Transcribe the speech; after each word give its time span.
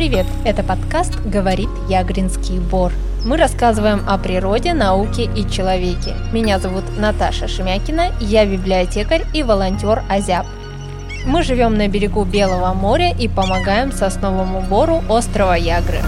Привет! 0.00 0.24
Это 0.46 0.62
подкаст 0.62 1.20
«Говорит 1.26 1.68
Ягринский 1.90 2.58
бор». 2.58 2.90
Мы 3.26 3.36
рассказываем 3.36 4.02
о 4.08 4.16
природе, 4.16 4.72
науке 4.72 5.24
и 5.24 5.46
человеке. 5.46 6.14
Меня 6.32 6.58
зовут 6.58 6.84
Наташа 6.96 7.46
Шемякина, 7.48 8.10
я 8.18 8.46
библиотекарь 8.46 9.26
и 9.34 9.42
волонтер 9.42 10.02
Азяб. 10.08 10.46
Мы 11.26 11.42
живем 11.42 11.74
на 11.74 11.86
берегу 11.86 12.24
Белого 12.24 12.72
моря 12.72 13.14
и 13.14 13.28
помогаем 13.28 13.92
сосновому 13.92 14.62
бору 14.62 15.04
острова 15.06 15.54
Ягры. 15.54 15.98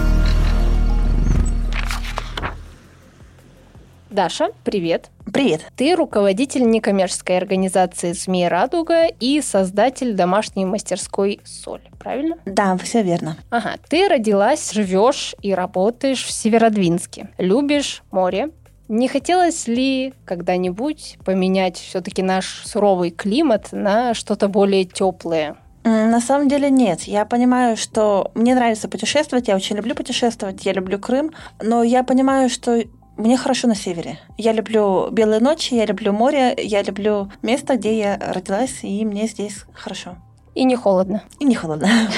Даша, 4.13 4.49
привет. 4.63 5.09
Привет. 5.33 5.61
Ты 5.75 5.95
руководитель 5.95 6.69
некоммерческой 6.69 7.35
организации 7.35 8.11
«Змея 8.11 8.47
Радуга» 8.47 9.07
и 9.07 9.41
создатель 9.41 10.13
домашней 10.13 10.65
мастерской 10.65 11.41
«Соль», 11.43 11.81
правильно? 11.97 12.37
Да, 12.45 12.77
все 12.77 13.01
верно. 13.01 13.37
Ага, 13.49 13.73
ты 13.89 14.07
родилась, 14.07 14.71
живешь 14.71 15.33
и 15.41 15.55
работаешь 15.55 16.23
в 16.23 16.31
Северодвинске. 16.31 17.29
Любишь 17.39 18.03
море, 18.11 18.51
не 18.87 19.07
хотелось 19.07 19.67
ли 19.67 20.13
когда-нибудь 20.25 21.17
поменять 21.25 21.77
все-таки 21.77 22.21
наш 22.21 22.61
суровый 22.67 23.09
климат 23.09 23.69
на 23.71 24.13
что-то 24.13 24.47
более 24.47 24.83
теплое? 24.83 25.55
На 25.83 26.21
самом 26.21 26.49
деле 26.49 26.69
нет. 26.69 27.01
Я 27.01 27.25
понимаю, 27.25 27.75
что 27.77 28.31
мне 28.35 28.53
нравится 28.53 28.87
путешествовать, 28.87 29.47
я 29.47 29.55
очень 29.55 29.75
люблю 29.75 29.95
путешествовать, 29.95 30.63
я 30.67 30.73
люблю 30.73 30.99
Крым, 30.99 31.31
но 31.63 31.81
я 31.81 32.03
понимаю, 32.03 32.51
что 32.51 32.79
мне 33.17 33.37
хорошо 33.37 33.67
на 33.67 33.75
севере. 33.75 34.19
Я 34.37 34.53
люблю 34.53 35.09
белые 35.11 35.39
ночи, 35.39 35.73
я 35.75 35.85
люблю 35.85 36.13
море, 36.13 36.55
я 36.57 36.81
люблю 36.81 37.31
место, 37.41 37.77
где 37.77 37.97
я 37.97 38.17
родилась, 38.17 38.79
и 38.83 39.05
мне 39.05 39.27
здесь 39.27 39.65
хорошо. 39.73 40.15
И 40.55 40.63
не 40.63 40.75
холодно. 40.75 41.23
И 41.39 41.45
не 41.45 41.55
холодно. 41.55 41.89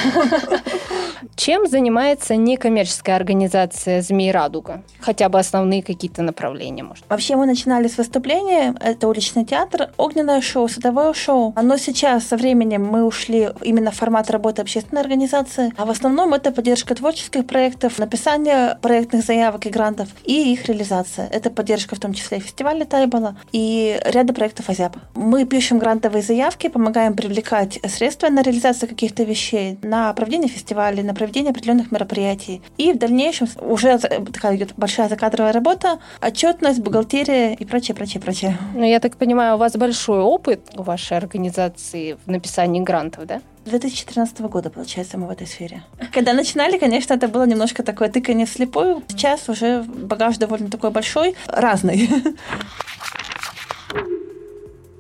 Чем 1.36 1.68
занимается 1.68 2.36
некоммерческая 2.36 3.16
организация 3.16 4.02
«Змей 4.02 4.32
Радуга»? 4.32 4.84
Хотя 5.00 5.30
бы 5.30 5.40
основные 5.40 5.84
какие-то 5.84 6.22
направления, 6.22 6.84
может? 6.84 7.06
Вообще 7.10 7.36
мы 7.36 7.46
начинали 7.46 7.88
с 7.88 7.98
выступления. 7.98 8.76
Это 8.80 9.08
уличный 9.08 9.46
театр, 9.46 9.90
огненное 9.98 10.42
шоу, 10.42 10.68
садовое 10.68 11.14
шоу. 11.14 11.54
Но 11.62 11.78
сейчас 11.78 12.26
со 12.26 12.38
временем 12.38 12.86
мы 12.86 13.04
ушли 13.04 13.50
именно 13.62 13.92
в 13.92 13.96
формат 13.96 14.30
работы 14.30 14.62
общественной 14.62 15.02
организации. 15.02 15.74
А 15.78 15.86
в 15.86 15.90
основном 15.90 16.34
это 16.34 16.52
поддержка 16.52 16.96
творческих 16.96 17.46
проектов, 17.48 17.98
написание 18.00 18.78
проектных 18.82 19.26
заявок 19.26 19.66
и 19.66 19.70
грантов 19.70 20.10
и 20.24 20.54
их 20.54 20.68
реализация. 20.68 21.28
Это 21.32 21.50
поддержка 21.50 21.96
в 21.96 22.00
том 22.00 22.14
числе 22.14 22.38
и 22.38 22.42
фестиваля 22.42 22.86
Тайбала 22.86 23.36
и 23.52 24.00
ряда 24.06 24.34
проектов 24.34 24.70
Азяб. 24.70 24.98
Мы 25.16 25.46
пишем 25.46 25.80
грантовые 25.80 26.22
заявки, 26.22 26.68
помогаем 26.68 27.16
привлекать 27.16 27.80
средства 27.88 28.30
на 28.30 28.42
реализацию 28.42 28.90
каких-то 28.90 29.24
вещей, 29.24 29.80
на 29.82 30.14
проведение 30.14 30.50
фестивалей, 30.50 31.04
на 31.04 31.15
проведение 31.16 31.52
определенных 31.52 31.92
мероприятий. 31.92 32.62
И 32.78 32.94
в 32.94 32.98
дальнейшем 32.98 33.48
уже 33.62 33.98
такая 33.98 34.56
идет 34.56 34.74
большая 34.78 35.10
закадровая 35.10 35.54
работа, 35.54 36.00
отчетность, 36.22 36.80
бухгалтерия 36.80 37.54
и 37.54 37.66
прочее, 37.66 37.96
прочее, 37.96 38.22
прочее. 38.22 38.58
Ну, 38.74 38.84
я 38.84 39.00
так 39.00 39.18
понимаю, 39.18 39.56
у 39.56 39.58
вас 39.58 39.74
большой 39.74 40.20
опыт 40.20 40.62
у 40.76 40.84
вашей 40.84 41.18
организации 41.18 42.18
в 42.26 42.30
написании 42.30 42.82
грантов, 42.82 43.26
да? 43.26 43.42
2013 43.66 44.42
года, 44.42 44.70
получается, 44.70 45.18
мы 45.18 45.28
в 45.28 45.32
этой 45.32 45.48
сфере. 45.48 45.84
Когда 46.14 46.34
начинали, 46.34 46.78
конечно, 46.78 47.16
это 47.16 47.28
было 47.28 47.46
немножко 47.46 47.82
такое 47.82 48.10
тыкание 48.10 48.46
вслепую. 48.46 49.02
Сейчас 49.08 49.50
уже 49.50 49.84
багаж 49.84 50.38
довольно 50.38 50.70
такой 50.70 50.92
большой, 50.92 51.36
разный. 51.48 52.08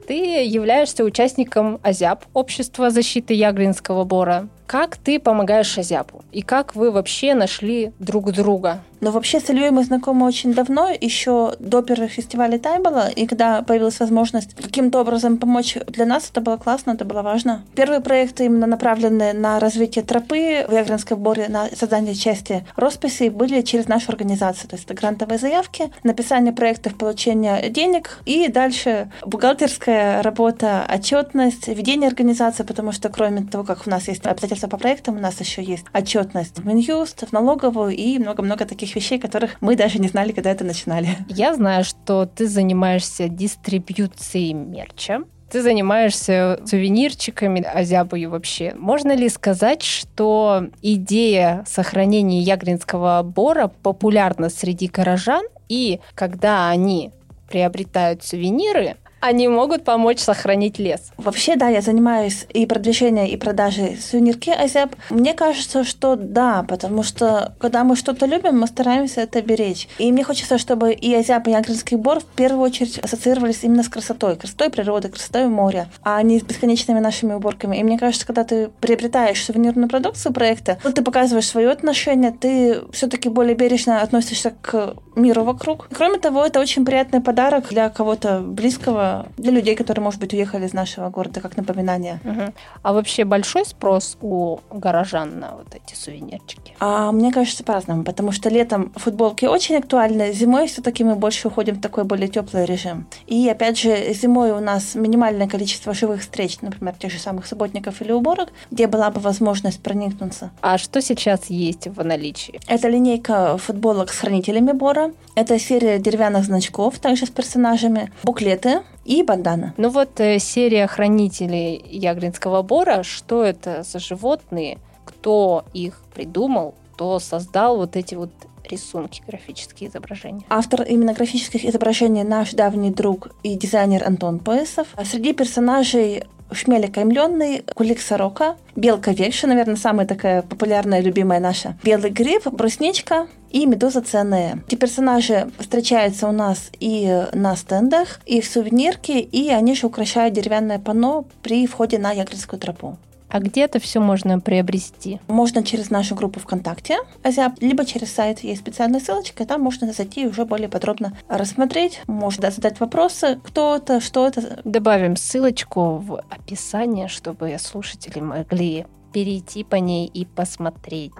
Ты 0.07 0.45
являешься 0.45 1.03
участником 1.03 1.79
АЗЯП, 1.81 2.25
Общества 2.33 2.91
защиты 2.91 3.33
Ягринского 3.33 4.03
бора. 4.03 4.47
Как 4.67 4.97
ты 4.97 5.19
помогаешь 5.19 5.77
Азябу? 5.77 6.23
И 6.31 6.41
как 6.41 6.75
вы 6.75 6.89
вообще 6.89 7.35
нашли 7.35 7.93
друг 7.99 8.31
друга? 8.31 8.81
Ну, 9.01 9.11
вообще 9.11 9.39
с 9.39 9.49
Ильей 9.49 9.71
мы 9.71 9.83
знакомы 9.83 10.25
очень 10.25 10.53
давно, 10.53 10.89
еще 10.89 11.55
до 11.59 11.81
первых 11.81 12.11
фестивалей 12.11 12.57
Тайбала, 12.57 13.09
и 13.09 13.27
когда 13.27 13.61
появилась 13.61 13.99
возможность 13.99 14.55
каким-то 14.55 15.01
образом 15.01 15.37
помочь 15.37 15.77
для 15.87 16.05
нас, 16.05 16.29
это 16.29 16.41
было 16.41 16.57
классно, 16.57 16.91
это 16.91 17.05
было 17.05 17.21
важно. 17.21 17.63
Первые 17.75 17.99
проекты 17.99 18.45
именно 18.45 18.67
направленные 18.67 19.33
на 19.33 19.59
развитие 19.59 20.03
тропы 20.03 20.65
в 20.67 20.73
Ягринском 20.73 21.19
боре, 21.19 21.47
на 21.49 21.67
создание 21.75 22.15
части 22.15 22.65
росписи 22.75 23.29
были 23.29 23.61
через 23.61 23.87
нашу 23.87 24.11
организацию, 24.11 24.69
то 24.69 24.75
есть 24.75 24.85
это 24.85 24.93
грантовые 24.93 25.37
заявки, 25.37 25.91
написание 26.03 26.53
проектов, 26.53 26.97
получение 26.97 27.69
денег, 27.69 28.19
и 28.25 28.47
дальше 28.47 29.11
бухгалтерская 29.25 30.21
работа, 30.21 30.85
отчетность, 30.91 31.67
ведение 31.67 32.07
организации, 32.07 32.63
потому 32.63 32.91
что 32.91 33.09
кроме 33.09 33.43
того, 33.43 33.63
как 33.63 33.85
у 33.85 33.89
нас 33.89 34.07
есть 34.07 34.25
обязательства 34.25 34.67
по 34.67 34.77
проектам 34.77 35.17
у 35.17 35.19
нас 35.19 35.39
еще 35.39 35.63
есть 35.63 35.85
отчетность 35.93 36.59
в 36.59 36.65
Минюст, 36.65 37.27
в 37.27 37.33
налоговую 37.33 37.95
и 37.95 38.17
много-много 38.17 38.65
таких 38.65 38.94
вещей, 38.95 39.19
которых 39.19 39.61
мы 39.61 39.75
даже 39.75 39.99
не 39.99 40.07
знали, 40.07 40.31
когда 40.31 40.51
это 40.51 40.63
начинали. 40.63 41.09
Я 41.29 41.53
знаю, 41.53 41.83
что 41.83 42.25
ты 42.25 42.47
занимаешься 42.47 43.27
дистрибьюцией 43.27 44.53
мерча. 44.53 45.23
Ты 45.51 45.61
занимаешься 45.61 46.59
сувенирчиками, 46.65 47.61
азябою 47.61 48.31
вообще. 48.31 48.73
Можно 48.77 49.15
ли 49.15 49.29
сказать, 49.29 49.83
что 49.83 50.67
идея 50.81 51.63
сохранения 51.67 52.41
ягринского 52.41 53.21
бора 53.23 53.67
популярна 53.67 54.49
среди 54.49 54.87
горожан, 54.87 55.45
и 55.69 55.99
когда 56.15 56.69
они 56.69 57.11
приобретают 57.47 58.23
сувениры, 58.23 58.97
они 59.25 59.47
могут 59.47 59.83
помочь 59.83 60.19
сохранить 60.19 60.77
лес. 60.79 61.11
Вообще, 61.17 61.55
да, 61.55 61.67
я 61.69 61.81
занимаюсь 61.81 62.45
и 62.53 62.65
продвижением, 62.65 63.25
и 63.25 63.37
продажей 63.37 63.97
сувенирки 63.97 64.51
Азяб. 64.51 64.95
Мне 65.09 65.33
кажется, 65.33 65.83
что 65.83 66.15
да, 66.15 66.63
потому 66.67 67.01
что 67.03 67.55
когда 67.59 67.83
мы 67.83 67.95
что-то 67.95 68.25
любим, 68.27 68.59
мы 68.59 68.67
стараемся 68.67 69.21
это 69.21 69.41
беречь. 69.41 69.87
И 69.97 70.11
мне 70.11 70.23
хочется, 70.23 70.57
чтобы 70.57 70.93
и 70.93 71.13
Азяб, 71.15 71.47
и 71.47 71.51
Ягринский 71.51 71.97
бор 71.97 72.19
в 72.19 72.25
первую 72.25 72.61
очередь 72.61 72.99
ассоциировались 72.99 73.63
именно 73.63 73.83
с 73.83 73.89
красотой, 73.89 74.35
красотой 74.35 74.69
природы, 74.69 75.09
красотой 75.09 75.47
моря, 75.47 75.87
а 76.03 76.21
не 76.21 76.39
с 76.39 76.43
бесконечными 76.43 76.99
нашими 76.99 77.33
уборками. 77.33 77.77
И 77.77 77.83
мне 77.83 77.97
кажется, 77.97 78.27
когда 78.27 78.43
ты 78.43 78.69
приобретаешь 78.79 79.43
сувенирную 79.43 79.89
продукцию 79.89 80.33
проекта, 80.33 80.77
ну, 80.83 80.91
ты 80.91 81.01
показываешь 81.01 81.47
свое 81.47 81.71
отношение, 81.71 82.31
ты 82.31 82.81
все-таки 82.91 83.29
более 83.29 83.55
бережно 83.55 84.01
относишься 84.01 84.53
к 84.61 84.95
миру 85.15 85.43
вокруг. 85.43 85.87
Кроме 85.93 86.19
того, 86.19 86.45
это 86.45 86.59
очень 86.59 86.85
приятный 86.85 87.21
подарок 87.21 87.69
для 87.69 87.89
кого-то 87.89 88.39
близкого, 88.39 89.14
для 89.37 89.51
людей, 89.51 89.75
которые, 89.75 90.03
может 90.03 90.19
быть, 90.19 90.33
уехали 90.33 90.65
из 90.65 90.73
нашего 90.73 91.09
города, 91.09 91.41
как 91.41 91.57
напоминание. 91.57 92.19
Угу. 92.23 92.53
А 92.83 92.93
вообще 92.93 93.25
большой 93.25 93.65
спрос 93.65 94.17
у 94.21 94.59
горожан 94.71 95.39
на 95.39 95.55
вот 95.55 95.67
эти 95.73 95.95
сувенирчики? 95.95 96.73
А, 96.79 97.11
мне 97.11 97.31
кажется, 97.31 97.63
по-разному, 97.63 98.03
потому 98.03 98.31
что 98.31 98.49
летом 98.49 98.91
футболки 98.95 99.45
очень 99.45 99.77
актуальны, 99.77 100.33
зимой 100.33 100.67
все-таки 100.67 101.03
мы 101.03 101.15
больше 101.15 101.47
уходим 101.47 101.75
в 101.75 101.81
такой 101.81 102.03
более 102.03 102.27
теплый 102.27 102.65
режим. 102.65 103.07
И 103.27 103.47
опять 103.49 103.77
же, 103.77 104.13
зимой 104.13 104.51
у 104.51 104.59
нас 104.59 104.95
минимальное 104.95 105.47
количество 105.47 105.93
живых 105.93 106.21
встреч, 106.21 106.61
например, 106.61 106.95
тех 106.95 107.11
же 107.11 107.19
самых 107.19 107.45
субботников 107.47 108.01
или 108.01 108.11
уборок, 108.11 108.49
где 108.71 108.87
была 108.87 109.09
бы 109.11 109.19
возможность 109.19 109.81
проникнуться. 109.81 110.51
А 110.61 110.77
что 110.77 111.01
сейчас 111.01 111.49
есть 111.49 111.87
в 111.87 112.03
наличии? 112.03 112.59
Это 112.67 112.87
линейка 112.87 113.57
футболок 113.57 114.11
с 114.11 114.17
хранителями 114.17 114.71
Бора, 114.71 115.11
это 115.35 115.59
серия 115.59 115.99
деревянных 115.99 116.45
значков, 116.45 116.99
также 116.99 117.25
с 117.25 117.29
персонажами, 117.29 118.11
буклеты, 118.23 118.81
и 119.05 119.23
бандана. 119.23 119.73
Ну 119.77 119.89
вот 119.89 120.19
э, 120.19 120.39
серия 120.39 120.87
хранителей 120.87 121.81
Ягринского 121.89 122.61
бора, 122.63 123.03
что 123.03 123.43
это 123.43 123.83
за 123.83 123.99
животные, 123.99 124.79
кто 125.05 125.63
их 125.73 126.01
придумал, 126.13 126.75
кто 126.93 127.19
создал 127.19 127.77
вот 127.77 127.95
эти 127.95 128.15
вот 128.15 128.31
рисунки, 128.69 129.21
графические 129.27 129.89
изображения. 129.89 130.43
Автор 130.49 130.81
именно 130.81 131.13
графических 131.13 131.65
изображений 131.65 132.23
наш 132.23 132.53
давний 132.53 132.91
друг 132.91 133.29
и 133.43 133.55
дизайнер 133.55 134.03
Антон 134.03 134.39
Поясов. 134.39 134.87
Среди 135.03 135.33
персонажей 135.33 136.23
Шмель 136.51 136.85
окаймленный, 136.85 137.63
кулик 137.73 137.99
сорока, 137.99 138.55
белка 138.75 139.11
векша, 139.11 139.47
наверное, 139.47 139.75
самая 139.75 140.07
такая 140.07 140.41
популярная, 140.41 141.01
любимая 141.01 141.39
наша, 141.39 141.77
белый 141.83 142.11
гриб, 142.11 142.47
брусничка 142.47 143.27
и 143.51 143.65
медуза 143.65 144.01
ценная. 144.01 144.59
Эти 144.67 144.75
персонажи 144.75 145.49
встречаются 145.59 146.27
у 146.27 146.31
нас 146.31 146.69
и 146.79 147.25
на 147.33 147.55
стендах, 147.55 148.19
и 148.25 148.41
в 148.41 148.45
сувенирке, 148.45 149.19
и 149.19 149.49
они 149.49 149.75
же 149.75 149.87
украшают 149.87 150.33
деревянное 150.33 150.79
панно 150.79 151.25
при 151.41 151.65
входе 151.67 151.97
на 151.97 152.11
Ягринскую 152.11 152.59
тропу. 152.59 152.97
А 153.29 153.39
где 153.39 153.61
это 153.61 153.79
все 153.79 153.99
можно 153.99 154.39
приобрести? 154.39 155.19
Можно 155.27 155.63
через 155.63 155.89
нашу 155.89 156.15
группу 156.15 156.39
ВКонтакте, 156.39 156.99
Азиап, 157.23 157.53
либо 157.59 157.85
через 157.85 158.13
сайт 158.13 158.39
есть 158.39 158.61
специальная 158.61 158.99
ссылочка, 158.99 159.43
и 159.43 159.45
там 159.45 159.61
можно 159.61 159.91
зайти 159.91 160.23
и 160.23 160.27
уже 160.27 160.45
более 160.45 160.69
подробно 160.69 161.17
рассмотреть, 161.27 162.01
можно 162.07 162.51
задать 162.51 162.79
вопросы, 162.79 163.39
кто 163.43 163.75
это, 163.75 163.99
что 163.99 164.27
это. 164.27 164.61
Добавим 164.63 165.15
ссылочку 165.15 165.97
в 165.97 166.23
описание, 166.29 167.07
чтобы 167.07 167.55
слушатели 167.59 168.19
могли 168.19 168.85
перейти 169.11 169.63
по 169.63 169.75
ней 169.75 170.07
и 170.07 170.25
посмотреть. 170.25 171.11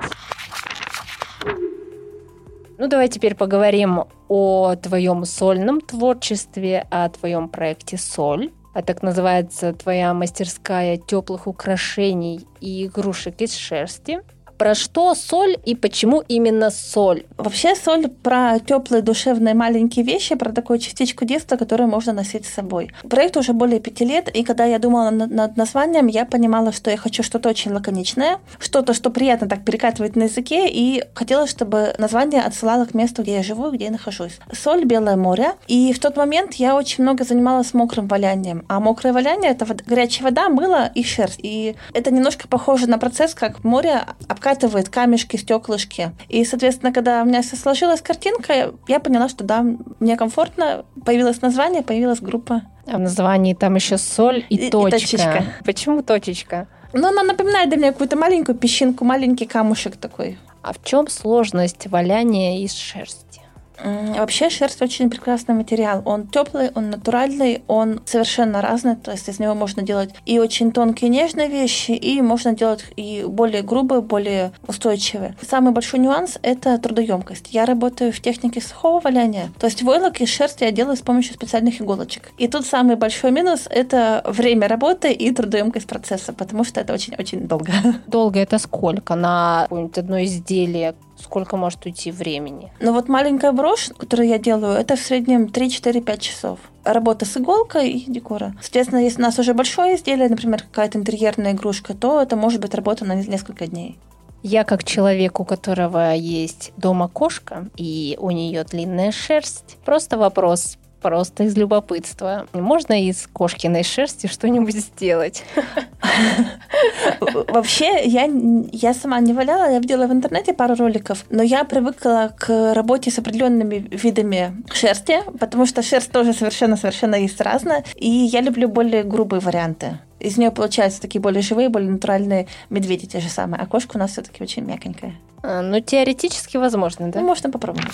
Ну, 2.77 2.87
давай 2.87 3.07
теперь 3.07 3.35
поговорим 3.35 4.03
о 4.27 4.75
твоем 4.75 5.23
сольном 5.23 5.79
творчестве, 5.79 6.85
о 6.91 7.07
твоем 7.09 7.47
проекте 7.47 7.97
«Соль» 7.97 8.51
а 8.75 8.81
так 8.81 9.01
называется 9.01 9.71
твоя 9.71 10.13
мастерская 10.13 10.97
теплых 10.97 11.47
украшений 11.47 12.45
и 12.59 12.85
игрушек 12.85 13.39
из 13.39 13.55
шерсти. 13.55 14.19
Про 14.57 14.73
что 14.73 15.13
соль 15.15 15.57
и 15.65 15.75
почему 15.75 16.23
именно 16.27 16.69
соль? 16.69 17.23
Вообще 17.37 17.75
соль 17.75 18.07
про 18.07 18.59
теплые, 18.59 19.01
душевные, 19.01 19.53
маленькие 19.53 20.05
вещи, 20.05 20.35
про 20.35 20.51
такую 20.51 20.79
частичку 20.79 21.25
детства, 21.25 21.57
которую 21.57 21.89
можно 21.89 22.13
носить 22.13 22.45
с 22.45 22.53
собой. 22.53 22.91
Проект 23.09 23.35
уже 23.35 23.53
более 23.53 23.79
пяти 23.79 24.05
лет, 24.05 24.29
и 24.33 24.43
когда 24.43 24.65
я 24.65 24.79
думала 24.79 25.09
над 25.09 25.57
названием, 25.57 26.07
я 26.07 26.25
понимала, 26.25 26.71
что 26.71 26.89
я 26.89 26.97
хочу 26.97 27.21
что-то 27.21 27.49
очень 27.49 27.73
лаконичное, 27.73 28.39
что-то, 28.59 28.93
что 28.93 29.09
приятно 29.09 29.49
так 29.49 29.65
перекатывает 29.65 30.15
на 30.15 30.23
языке, 30.23 30.67
и 30.69 31.03
хотела, 31.13 31.47
чтобы 31.47 31.93
название 31.97 32.41
отсылало 32.41 32.85
к 32.85 32.93
месту, 32.93 33.23
где 33.23 33.35
я 33.35 33.43
живу, 33.43 33.71
где 33.71 33.85
я 33.85 33.91
нахожусь. 33.91 34.39
Соль, 34.53 34.85
Белое 34.85 35.17
море. 35.17 35.53
И 35.67 35.91
в 35.91 35.99
тот 35.99 36.15
момент 36.15 36.53
я 36.55 36.75
очень 36.75 37.03
много 37.03 37.23
занималась 37.23 37.73
мокрым 37.73 38.07
валянием. 38.07 38.63
А 38.69 38.79
мокрое 38.79 39.13
валяние— 39.13 39.51
это 39.51 39.65
горячая 39.85 40.25
вода, 40.25 40.49
мыло 40.49 40.89
и 40.93 41.03
шерсть. 41.03 41.39
И 41.41 41.75
это 41.93 42.11
немножко 42.11 42.47
похоже 42.47 42.87
на 42.87 42.97
процесс, 42.97 43.33
как 43.33 43.63
море 43.63 44.03
обкатывает 44.45 44.89
камешки, 44.89 45.37
стеклышки. 45.37 46.11
И, 46.29 46.45
соответственно, 46.45 46.93
когда 46.93 47.23
у 47.23 47.25
меня 47.25 47.41
сложилась 47.41 48.01
картинка, 48.01 48.73
я 48.87 48.99
поняла, 48.99 49.27
что 49.27 49.43
да, 49.43 49.65
мне 49.99 50.15
комфортно, 50.17 50.85
появилось 51.03 51.41
название, 51.41 51.81
появилась 51.81 52.19
группа. 52.19 52.61
А 52.87 52.97
в 52.97 52.99
названии 52.99 53.55
там 53.55 53.75
еще 53.75 53.97
соль 53.97 54.45
и, 54.49 54.55
и 54.55 54.69
точка. 54.69 54.97
И 54.97 55.01
точечка. 55.01 55.43
Почему 55.65 56.03
точечка? 56.03 56.67
Ну, 56.93 57.07
она 57.07 57.23
напоминает 57.23 57.69
для 57.69 57.77
меня 57.77 57.91
какую-то 57.91 58.15
маленькую 58.15 58.55
песчинку, 58.55 59.03
маленький 59.03 59.47
камушек 59.47 59.97
такой. 59.97 60.37
А 60.61 60.73
в 60.73 60.83
чем 60.83 61.07
сложность 61.07 61.87
валяния 61.87 62.63
из 62.63 62.73
шерсти? 62.73 63.41
Вообще 63.83 64.49
шерсть 64.49 64.81
очень 64.81 65.09
прекрасный 65.09 65.55
материал. 65.55 66.01
Он 66.05 66.27
теплый, 66.27 66.71
он 66.75 66.89
натуральный, 66.89 67.63
он 67.67 68.01
совершенно 68.05 68.61
разный. 68.61 68.95
То 68.95 69.11
есть 69.11 69.27
из 69.29 69.39
него 69.39 69.53
можно 69.53 69.83
делать 69.83 70.11
и 70.25 70.39
очень 70.39 70.71
тонкие 70.71 71.09
нежные 71.09 71.47
вещи, 71.47 71.91
и 71.91 72.21
можно 72.21 72.53
делать 72.53 72.85
и 72.95 73.23
более 73.27 73.61
грубые, 73.61 74.01
более 74.01 74.51
устойчивые. 74.67 75.35
Самый 75.41 75.73
большой 75.73 75.99
нюанс– 75.99 76.37
это 76.41 76.77
трудоемкость. 76.77 77.49
Я 77.51 77.65
работаю 77.65 78.11
в 78.11 78.19
технике 78.19 78.61
сухого 78.61 78.99
валяния. 78.99 79.51
То 79.59 79.67
есть 79.67 79.83
войлок 79.83 80.21
из 80.21 80.29
шерсти 80.29 80.63
я 80.63 80.71
делаю 80.71 80.95
с 80.95 81.01
помощью 81.01 81.33
специальных 81.33 81.81
иголочек. 81.81 82.31
И 82.37 82.47
тут 82.47 82.65
самый 82.65 82.95
большой 82.95 83.31
минус– 83.31 83.67
это 83.69 84.23
время 84.25 84.67
работы 84.67 85.11
и 85.11 85.31
трудоемкость 85.31 85.87
процесса, 85.87 86.33
потому 86.33 86.63
что 86.63 86.81
это 86.81 86.93
очень-очень 86.93 87.47
долго. 87.47 87.71
Долго 88.07 88.39
это 88.39 88.57
сколько 88.57 89.15
на 89.15 89.63
какое-нибудь 89.63 89.97
одно 89.97 90.23
изделие? 90.23 90.95
Сколько 91.17 91.57
может 91.57 91.85
уйти 91.85 92.11
времени? 92.11 92.71
Ну 92.79 92.93
вот 92.93 93.07
маленькая 93.07 93.51
брошь, 93.51 93.89
которую 93.97 94.27
я 94.27 94.37
делаю, 94.37 94.73
это 94.73 94.95
в 94.95 94.99
среднем 94.99 95.45
3-4-5 95.45 96.19
часов. 96.19 96.59
Работа 96.83 97.25
с 97.25 97.37
иголкой 97.37 97.89
и 97.91 98.11
декора. 98.11 98.55
Соответственно, 98.61 98.99
если 98.99 99.21
у 99.21 99.25
нас 99.25 99.39
уже 99.39 99.53
большое 99.53 99.95
изделие, 99.95 100.29
например, 100.29 100.61
какая-то 100.61 100.97
интерьерная 100.97 101.53
игрушка, 101.53 101.93
то 101.93 102.21
это 102.21 102.35
может 102.35 102.61
быть 102.61 102.75
работа 102.75 103.05
на 103.05 103.15
несколько 103.15 103.67
дней. 103.67 103.97
Я 104.43 104.63
как 104.63 104.83
человек, 104.83 105.39
у 105.39 105.45
которого 105.45 106.13
есть 106.13 106.71
дома 106.77 107.07
кошка, 107.07 107.67
и 107.77 108.15
у 108.19 108.29
нее 108.29 108.63
длинная 108.63 109.11
шерсть, 109.11 109.77
просто 109.83 110.19
вопрос, 110.19 110.77
просто 111.05 111.43
из 111.43 111.55
любопытства. 111.55 112.47
Можно 112.51 112.99
из 112.99 113.27
кошкиной 113.31 113.83
шерсти 113.83 114.25
что-нибудь 114.25 114.75
сделать? 114.75 115.43
Вообще, 117.47 118.05
я, 118.05 118.27
я 118.71 118.93
сама 118.95 119.19
не 119.19 119.31
валяла, 119.31 119.71
я 119.71 119.77
видела 119.77 120.07
в 120.07 120.11
интернете 120.11 120.53
пару 120.53 120.73
роликов, 120.73 121.23
но 121.29 121.43
я 121.43 121.63
привыкла 121.63 122.33
к 122.35 122.73
работе 122.73 123.11
с 123.11 123.19
определенными 123.19 123.87
видами 123.91 124.63
шерсти, 124.73 125.19
потому 125.39 125.67
что 125.67 125.83
шерсть 125.83 126.11
тоже 126.11 126.33
совершенно-совершенно 126.33 127.13
есть 127.13 127.39
разная, 127.39 127.83
и 127.93 128.09
я 128.09 128.41
люблю 128.41 128.67
более 128.67 129.03
грубые 129.03 129.41
варианты. 129.41 129.99
Из 130.19 130.37
нее 130.37 130.49
получаются 130.49 131.01
такие 131.01 131.21
более 131.21 131.43
живые, 131.43 131.69
более 131.69 131.91
натуральные 131.91 132.47
медведи 132.71 133.05
те 133.05 133.19
же 133.19 133.29
самые, 133.29 133.61
а 133.61 133.67
кошка 133.67 133.97
у 133.97 133.99
нас 133.99 134.13
все-таки 134.13 134.41
очень 134.41 134.63
мягенькая. 134.63 135.13
А, 135.43 135.61
ну, 135.61 135.79
теоретически 135.81 136.57
возможно, 136.57 137.11
да? 137.11 137.19
Ну, 137.19 137.27
можно 137.27 137.51
попробовать. 137.51 137.93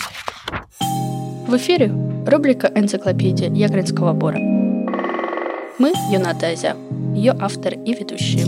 В 1.46 1.56
эфире 1.58 1.92
рубрика 2.26 2.70
«Энциклопедия 2.74 3.50
Ягринского 3.50 4.12
бора». 4.12 4.38
Мы 5.78 5.92
Юната 6.10 6.48
Азя, 6.48 6.76
ее 7.14 7.34
автор 7.40 7.74
и 7.74 7.94
ведущие. 7.94 8.46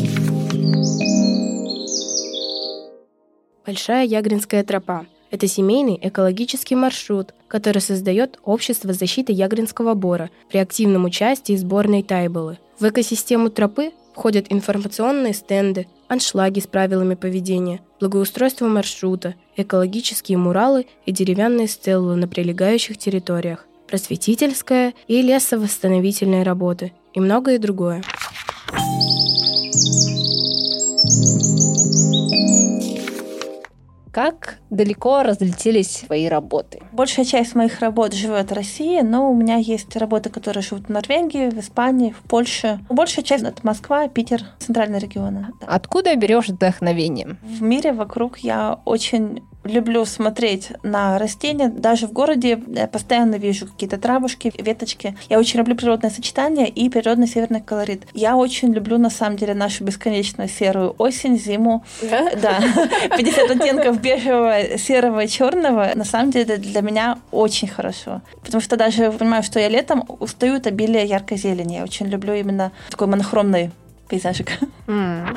Большая 3.67 4.07
Ягринская 4.07 4.63
тропа– 4.63 5.07
это 5.31 5.49
семейный 5.49 5.99
экологический 6.01 6.77
маршрут, 6.77 7.35
который 7.49 7.81
создает 7.81 8.39
Общество 8.45 8.93
защиты 8.93 9.33
Ягринского 9.33 9.95
бора 9.95 10.31
при 10.51 10.59
активном 10.59 11.05
участии 11.05 11.57
сборной 11.57 12.03
Тайболы. 12.03 12.59
В 12.79 12.89
экосистему 12.89 13.51
тропы 13.51 13.93
входят 14.15 14.47
информационные 14.51 15.35
стенды, 15.35 15.87
аншлаги 16.15 16.61
с 16.61 16.67
правилами 16.67 17.15
поведения, 17.15 17.81
благоустройство 18.01 18.67
маршрута, 18.67 19.35
экологические 19.57 20.39
муралы 20.39 20.87
и 21.07 21.13
деревянные 21.13 21.69
стеллы 21.69 22.17
на 22.17 22.27
прилегающих 22.27 22.97
территориях, 22.97 23.67
просветительская 23.87 24.95
и 25.07 25.23
лесовосстановительные 25.23 26.43
работы 26.43 26.93
и 27.13 27.21
многое 27.21 27.59
другое. 27.59 28.03
Как 34.15 34.61
далеко 34.71 35.25
разлетелись 35.25 36.05
твои 36.07 36.29
работы? 36.29 36.81
Большая 36.93 37.25
часть 37.25 37.57
моих 37.57 37.81
работ 37.81 38.13
живет 38.13 38.49
в 38.49 38.55
России, 38.55 39.01
но 39.01 39.29
у 39.29 39.35
меня 39.35 39.57
есть 39.57 39.97
работы, 39.97 40.31
которые 40.31 40.63
живут 40.63 40.87
в 40.87 40.89
Норвегии, 40.89 41.51
в 41.51 41.59
Испании, 41.59 42.13
в 42.13 42.29
Польше. 42.29 42.79
Большая 42.89 43.25
часть— 43.25 43.43
это 43.45 43.59
Москва, 43.65 44.07
Питер, 44.07 44.43
центральные 44.61 45.01
регионы. 45.01 45.49
Да. 45.61 45.67
Откуда 45.67 46.15
берешь 46.15 46.47
вдохновение? 46.47 47.39
В 47.43 47.61
мире 47.61 47.93
вокруг 47.93 48.39
я 48.39 48.79
очень 48.85 49.43
люблю 49.65 50.05
смотреть 50.05 50.73
на 50.83 51.19
растения. 51.19 51.69
Даже 51.69 52.07
в 52.07 52.13
городе 52.13 52.61
я 52.69 52.87
постоянно 52.87 53.37
вижу 53.37 53.67
какие-то 53.67 53.99
травушки, 53.99 54.53
веточки. 54.59 55.17
Я 55.29 55.39
очень 55.39 55.59
люблю 55.59 55.75
природное 55.75 56.11
сочетание 56.11 56.69
и 56.69 56.89
природный 56.89 57.27
северный 57.27 57.61
колорит. 57.61 58.07
Я 58.13 58.37
очень 58.37 58.73
люблю, 58.73 58.99
на 58.99 59.11
самом 59.11 59.37
деле, 59.37 59.55
нашу 59.55 59.85
бесконечную 59.85 60.49
серую 60.49 60.95
осень, 60.99 61.39
зиму. 61.39 61.85
Да? 62.03 62.31
Да. 62.37 62.61
50 63.17 63.51
оттенков 63.51 64.01
бежевого, 64.01 64.79
серого 64.79 65.25
и 65.25 65.29
черного. 65.29 65.91
На 65.95 66.05
самом 66.05 66.31
деле 66.31 66.57
для 66.57 66.81
меня 66.81 67.19
очень 67.31 67.69
хорошо. 67.69 68.23
Потому 68.43 68.61
что 68.61 68.77
даже 68.77 69.11
понимаю, 69.13 69.43
что 69.43 69.59
я 69.59 69.69
летом 69.69 70.05
устаю 70.21 70.57
от 70.57 70.67
обилия 70.67 71.05
яркой 71.05 71.39
зелени. 71.39 71.75
Я 71.77 71.85
очень 71.85 72.07
люблю 72.07 72.35
именно 72.35 72.73
такой 72.91 73.07
монохромный 73.07 73.71
пейзажик. 74.09 74.53
Mm. 74.87 75.37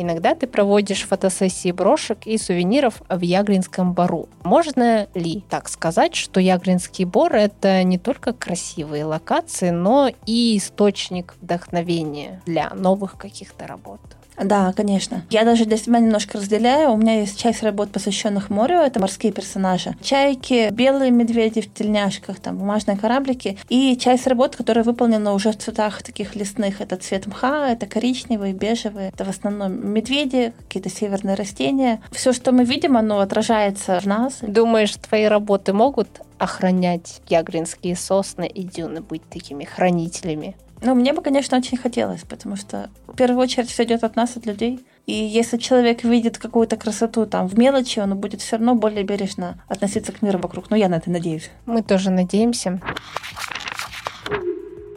Иногда 0.00 0.36
ты 0.36 0.46
проводишь 0.46 1.08
фотосессии 1.08 1.72
брошек 1.72 2.18
и 2.24 2.38
сувениров 2.38 3.02
в 3.08 3.20
Ягринском 3.20 3.94
бару. 3.94 4.28
Можно 4.44 5.08
ли 5.14 5.42
так 5.50 5.68
сказать, 5.68 6.14
что 6.14 6.38
Ягринский 6.38 7.04
бор— 7.04 7.34
это 7.34 7.82
не 7.82 7.98
только 7.98 8.32
красивые 8.32 9.04
локации, 9.04 9.70
но 9.70 10.08
и 10.24 10.56
источник 10.56 11.34
вдохновения 11.42 12.40
для 12.46 12.70
новых 12.70 13.18
каких-то 13.18 13.66
работ? 13.66 13.98
Да, 14.42 14.72
конечно. 14.72 15.22
Я 15.30 15.44
даже 15.44 15.64
для 15.64 15.76
себя 15.76 15.98
немножко 15.98 16.38
разделяю. 16.38 16.92
У 16.92 16.96
меня 16.96 17.20
есть 17.20 17.38
часть 17.38 17.62
работ, 17.62 17.90
посвященных 17.90 18.50
морю, 18.50 18.76
это 18.76 19.00
морские 19.00 19.32
персонажи. 19.32 19.96
Чайки, 20.02 20.70
белые 20.70 21.10
медведи 21.10 21.60
в 21.60 21.72
тельняшках, 21.72 22.38
там, 22.40 22.58
бумажные 22.58 22.96
кораблики. 22.96 23.58
И 23.68 23.96
часть 23.96 24.26
работ, 24.26 24.56
которая 24.56 24.84
выполнена 24.84 25.32
уже 25.32 25.50
в 25.50 25.58
цветах 25.58 26.02
таких 26.02 26.36
лесных. 26.36 26.80
Это 26.80 26.96
цвет 26.96 27.26
мха, 27.26 27.68
это 27.70 27.86
коричневый, 27.86 28.52
бежевый. 28.52 29.08
Это 29.08 29.24
в 29.24 29.28
основном 29.28 29.92
медведи, 29.92 30.52
какие-то 30.68 30.90
северные 30.90 31.34
растения. 31.34 32.00
Все, 32.12 32.32
что 32.32 32.52
мы 32.52 32.64
видим, 32.64 32.96
оно 32.96 33.20
отражается 33.20 34.00
в 34.00 34.06
нас. 34.06 34.38
Думаешь, 34.42 34.94
твои 34.96 35.24
работы 35.24 35.72
могут 35.72 36.08
охранять 36.38 37.20
ягринские 37.28 37.96
сосны 37.96 38.46
и 38.46 38.62
дюны, 38.62 39.00
быть 39.00 39.22
такими 39.28 39.64
хранителями? 39.64 40.56
Ну, 40.80 40.94
мне 40.94 41.12
бы, 41.12 41.22
конечно, 41.22 41.56
очень 41.56 41.76
хотелось, 41.76 42.22
потому 42.22 42.56
что 42.56 42.90
в 43.06 43.16
первую 43.16 43.40
очередь 43.40 43.70
все 43.70 43.84
идет 43.84 44.04
от 44.04 44.16
нас, 44.16 44.36
от 44.36 44.46
людей. 44.46 44.84
И 45.06 45.12
если 45.12 45.56
человек 45.56 46.04
видит 46.04 46.38
какую-то 46.38 46.76
красоту 46.76 47.26
там 47.26 47.48
в 47.48 47.58
мелочи, 47.58 47.98
он 47.98 48.16
будет 48.16 48.40
все 48.42 48.56
равно 48.56 48.74
более 48.74 49.04
бережно 49.04 49.62
относиться 49.68 50.12
к 50.12 50.22
миру 50.22 50.38
вокруг. 50.38 50.70
Ну, 50.70 50.76
я 50.76 50.88
на 50.88 50.96
это 50.96 51.10
надеюсь. 51.10 51.50
Мы 51.66 51.82
тоже 51.82 52.10
надеемся. 52.10 52.80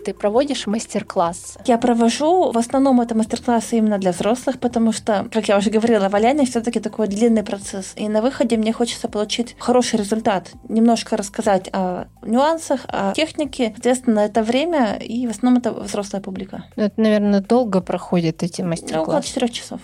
Ты 0.06 0.14
проводишь 0.14 0.68
мастер-классы? 0.68 1.60
Я 1.66 1.78
провожу, 1.78 2.52
в 2.52 2.58
основном 2.58 3.02
это 3.02 3.16
мастер-классы 3.16 3.78
именно 3.78 3.98
для 3.98 4.12
взрослых, 4.12 4.60
потому 4.60 4.92
что, 4.92 5.28
как 5.32 5.48
я 5.48 5.58
уже 5.58 5.70
говорила, 5.70 6.10
валяние 6.10 6.46
все-таки 6.46 6.80
такой 6.80 7.08
длинный 7.08 7.44
процесс. 7.44 7.94
И 7.96 8.10
на 8.10 8.22
выходе 8.22 8.58
мне 8.58 8.74
хочется 8.74 9.08
получить 9.08 9.56
хороший 9.60 10.00
результат, 10.00 10.52
немножко 10.70 11.18
рассказать 11.18 11.70
о 11.74 12.06
нюансах, 12.24 12.82
о 12.88 13.14
технике. 13.14 13.74
Соответственно, 13.76 14.20
это 14.22 14.42
время, 14.44 14.98
и 14.98 15.28
в 15.28 15.30
основном 15.30 15.60
это 15.60 15.72
взрослая 15.72 16.22
публика. 16.22 16.66
Ну, 16.76 16.84
это, 16.84 17.00
наверное, 17.00 17.42
долго 17.42 17.82
проходят 17.82 18.44
эти 18.44 18.62
мастер-классы. 18.62 19.02
Около 19.04 19.22
четырех 19.22 19.52
часов. 19.52 19.82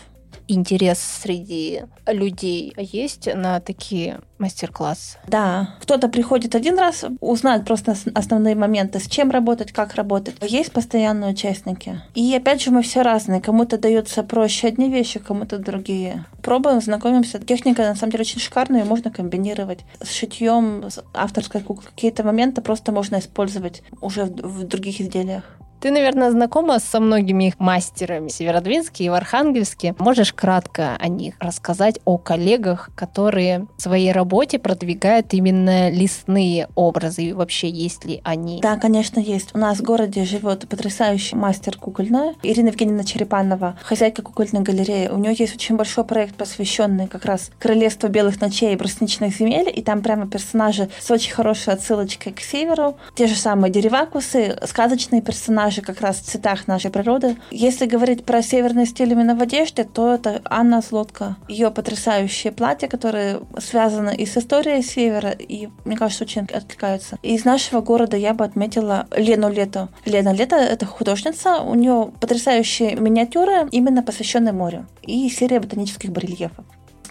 Интерес 0.47 0.99
среди 0.99 1.83
людей 2.05 2.73
есть 2.77 3.33
на 3.33 3.59
такие 3.59 4.19
мастер-класс. 4.37 5.17
Да, 5.27 5.75
кто-то 5.81 6.09
приходит 6.09 6.55
один 6.55 6.77
раз, 6.77 7.05
узнать 7.19 7.65
просто 7.65 7.95
основные 8.13 8.55
моменты, 8.55 8.99
с 8.99 9.07
чем 9.07 9.31
работать, 9.31 9.71
как 9.71 9.95
работать. 9.95 10.35
Есть 10.41 10.71
постоянные 10.71 11.31
участники. 11.31 12.01
И 12.15 12.35
опять 12.35 12.61
же, 12.61 12.71
мы 12.71 12.81
все 12.81 13.01
разные. 13.01 13.41
Кому-то 13.41 13.77
даются 13.77 14.23
проще 14.23 14.67
одни 14.67 14.89
вещи, 14.89 15.19
кому-то 15.19 15.57
другие. 15.57 16.25
Пробуем, 16.41 16.81
знакомимся. 16.81 17.39
Техника, 17.39 17.83
на 17.83 17.95
самом 17.95 18.11
деле, 18.11 18.21
очень 18.21 18.39
шикарная, 18.39 18.81
ее 18.81 18.85
можно 18.85 19.11
комбинировать 19.11 19.79
с 20.01 20.11
шитьем, 20.11 20.83
с 20.89 21.03
авторской 21.13 21.61
куклой. 21.61 21.87
Какие-то 21.87 22.23
моменты 22.23 22.61
просто 22.61 22.91
можно 22.91 23.19
использовать 23.19 23.81
уже 24.01 24.25
в 24.25 24.63
других 24.63 25.01
изделиях. 25.01 25.43
Ты, 25.79 25.91
наверное, 25.91 26.31
знакома 26.31 26.79
со 26.79 26.99
многими 26.99 27.49
их 27.49 27.59
мастерами 27.59 28.29
Северодвинске 28.29 29.05
и 29.05 29.09
в 29.09 29.13
Архангельске. 29.13 29.95
Можешь 29.99 30.33
кратко 30.33 30.95
о 30.99 31.07
них 31.07 31.35
рассказать, 31.39 31.99
о 32.03 32.17
коллегах, 32.17 32.89
которые 32.95 33.67
в 33.77 33.81
своей 33.83 34.11
работе 34.11 34.57
продвигают 34.57 35.33
именно 35.33 35.91
лесные 35.91 36.67
образы, 36.73 37.23
и 37.25 37.33
вообще 37.33 37.69
есть 37.69 38.05
ли 38.05 38.21
они? 38.23 38.59
Да, 38.61 38.77
конечно, 38.77 39.19
есть. 39.19 39.51
У 39.53 39.59
нас 39.59 39.77
в 39.77 39.83
городе 39.83 40.25
живет 40.25 40.67
потрясающий 40.67 41.35
мастер 41.35 41.77
кукольная 41.77 42.33
Ирина 42.41 42.69
Евгеньевна 42.69 43.03
Черепанова, 43.03 43.77
хозяйка 43.83 44.23
кукольной 44.23 44.61
галереи. 44.61 45.09
У 45.09 45.17
нее 45.17 45.35
есть 45.37 45.55
очень 45.55 45.75
большой 45.75 46.05
проект, 46.05 46.35
посвященный 46.35 47.07
как 47.07 47.25
раз 47.25 47.51
королевству 47.59 48.09
белых 48.09 48.41
ночей 48.41 48.73
и 48.73 48.75
брусничных 48.75 49.35
земель, 49.35 49.71
и 49.73 49.83
там 49.83 50.01
прямо 50.01 50.27
персонажи 50.27 50.89
с 50.99 51.11
очень 51.11 51.33
хорошей 51.33 51.73
отсылочкой 51.73 52.33
к 52.33 52.41
северу. 52.41 52.97
Те 53.13 53.27
же 53.27 53.35
самые 53.35 53.71
деревакусы, 53.71 54.57
сказочные 54.65 55.21
персонажи, 55.21 55.66
персонажи 55.67 55.81
как 55.81 56.01
раз 56.01 56.17
цветах 56.17 56.67
нашей 56.67 56.91
природы. 56.91 57.35
Если 57.51 57.85
говорить 57.85 58.23
про 58.23 58.41
северный 58.41 58.85
стиль 58.85 59.11
именно 59.11 59.35
в 59.35 59.41
одежде, 59.41 59.83
то 59.83 60.13
это 60.13 60.41
Анна 60.45 60.81
Слотка. 60.81 61.35
Ее 61.49 61.71
потрясающее 61.71 62.53
платье, 62.53 62.87
которое 62.87 63.39
связано 63.59 64.09
и 64.09 64.25
с 64.25 64.37
историей 64.37 64.81
севера, 64.81 65.29
и, 65.29 65.67
мне 65.85 65.97
кажется, 65.97 66.23
очень 66.23 66.47
откликаются. 66.53 67.17
Из 67.23 67.45
нашего 67.45 67.81
города 67.81 68.17
я 68.17 68.33
бы 68.33 68.45
отметила 68.45 69.07
Лену 69.15 69.49
Лето. 69.49 69.89
Лена 70.05 70.33
Лето— 70.33 70.55
это 70.73 70.85
художница, 70.85 71.61
у 71.61 71.75
нее 71.75 72.11
потрясающие 72.21 72.95
миниатюры, 72.95 73.67
именно 73.71 74.03
посвященные 74.03 74.53
морю, 74.53 74.85
и 75.01 75.29
серия 75.29 75.59
ботанических 75.59 76.11
барельефов. 76.11 76.65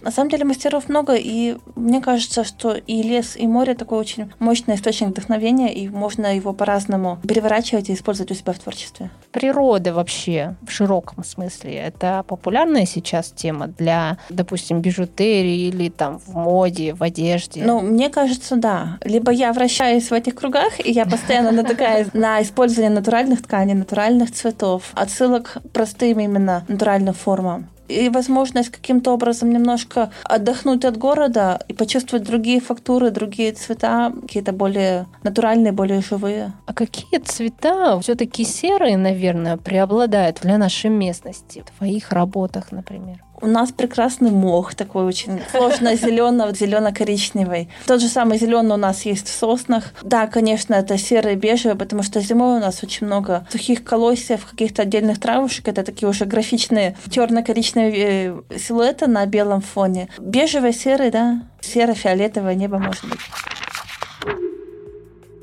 На 0.06 0.12
самом 0.12 0.30
деле 0.30 0.44
мастеров 0.44 0.88
много, 0.88 1.16
и 1.16 1.56
мне 1.74 2.00
кажется, 2.00 2.44
что 2.44 2.74
и 2.74 3.02
лес, 3.02 3.34
и 3.36 3.48
море 3.48 3.74
такой 3.74 3.98
очень 3.98 4.30
мощный 4.38 4.76
источник 4.76 5.08
вдохновения, 5.08 5.74
и 5.74 5.88
можно 5.88 6.36
его 6.36 6.52
по-разному 6.52 7.18
переворачивать 7.26 7.90
и 7.90 7.94
использовать 7.94 8.30
у 8.30 8.34
себя 8.36 8.52
в 8.52 8.58
творчестве. 8.60 9.10
Природа 9.32 9.92
вообще 9.92 10.54
в 10.64 10.70
широком 10.70 11.24
смысле 11.24 11.74
это 11.74 12.24
популярная 12.28 12.86
сейчас 12.86 13.32
тема 13.32 13.66
для, 13.66 14.18
допустим, 14.28 14.80
бижутерии 14.80 15.66
или 15.66 15.88
там 15.88 16.20
в 16.20 16.36
моде, 16.36 16.94
в 16.94 17.02
одежде? 17.02 17.64
Ну, 17.64 17.80
мне 17.80 18.08
кажется, 18.08 18.54
да. 18.54 18.98
Либо 19.02 19.32
я 19.32 19.52
вращаюсь 19.52 20.08
в 20.08 20.12
этих 20.12 20.36
кругах, 20.36 20.78
и 20.78 20.92
я 20.92 21.04
постоянно 21.04 21.50
натыкаюсь 21.50 22.06
на 22.12 22.40
использование 22.42 22.90
натуральных 22.90 23.42
тканей, 23.42 23.74
натуральных 23.74 24.30
цветов, 24.30 24.84
отсылок 24.94 25.58
к 25.64 25.68
простым 25.70 26.20
именно 26.20 26.64
натуральным 26.68 27.14
формам 27.14 27.70
и 27.88 28.08
возможность 28.08 28.70
каким-то 28.70 29.12
образом 29.12 29.50
немножко 29.50 30.10
отдохнуть 30.24 30.84
от 30.84 30.96
города 30.96 31.60
и 31.68 31.72
почувствовать 31.72 32.26
другие 32.26 32.60
фактуры, 32.60 33.10
другие 33.10 33.52
цвета, 33.52 34.12
какие-то 34.22 34.52
более 34.52 35.06
натуральные, 35.22 35.72
более 35.72 36.00
живые. 36.00 36.52
А 36.66 36.74
какие 36.74 37.20
цвета 37.20 37.98
все-таки 38.00 38.44
серые, 38.44 38.96
наверное, 38.96 39.56
преобладают 39.56 40.40
для 40.42 40.58
нашей 40.58 40.90
местности, 40.90 41.64
в 41.66 41.78
твоих 41.78 42.12
работах, 42.12 42.72
например? 42.72 43.22
У 43.40 43.46
нас 43.46 43.72
прекрасный 43.72 44.30
мох, 44.30 44.74
такой 44.74 45.04
очень 45.04 45.40
сложно 45.50 45.94
зеленый, 45.96 46.54
зелено-коричневый. 46.54 47.68
Тот 47.86 48.00
же 48.00 48.08
самый 48.08 48.38
зеленый 48.38 48.74
у 48.74 48.78
нас 48.78 49.04
есть 49.04 49.28
в 49.28 49.32
соснах. 49.32 49.92
Да, 50.02 50.26
конечно, 50.26 50.74
это 50.74 50.96
серый 50.98 51.36
бежевый, 51.36 51.76
потому 51.76 52.02
что 52.02 52.20
зимой 52.20 52.58
у 52.58 52.60
нас 52.60 52.82
очень 52.82 53.06
много 53.06 53.46
сухих 53.50 53.84
колосьев, 53.84 54.46
каких-то 54.46 54.82
отдельных 54.82 55.20
травушек. 55.20 55.68
Это 55.68 55.82
такие 55.82 56.08
уже 56.08 56.24
графичные 56.24 56.96
черно-коричневые 57.10 58.42
э, 58.48 58.58
силуэты 58.58 59.06
на 59.06 59.26
белом 59.26 59.60
фоне. 59.60 60.08
Бежевый, 60.18 60.72
серый, 60.72 61.10
да, 61.10 61.42
серо-фиолетовое 61.60 62.54
небо 62.54 62.78
может 62.78 63.04
быть. 63.04 63.20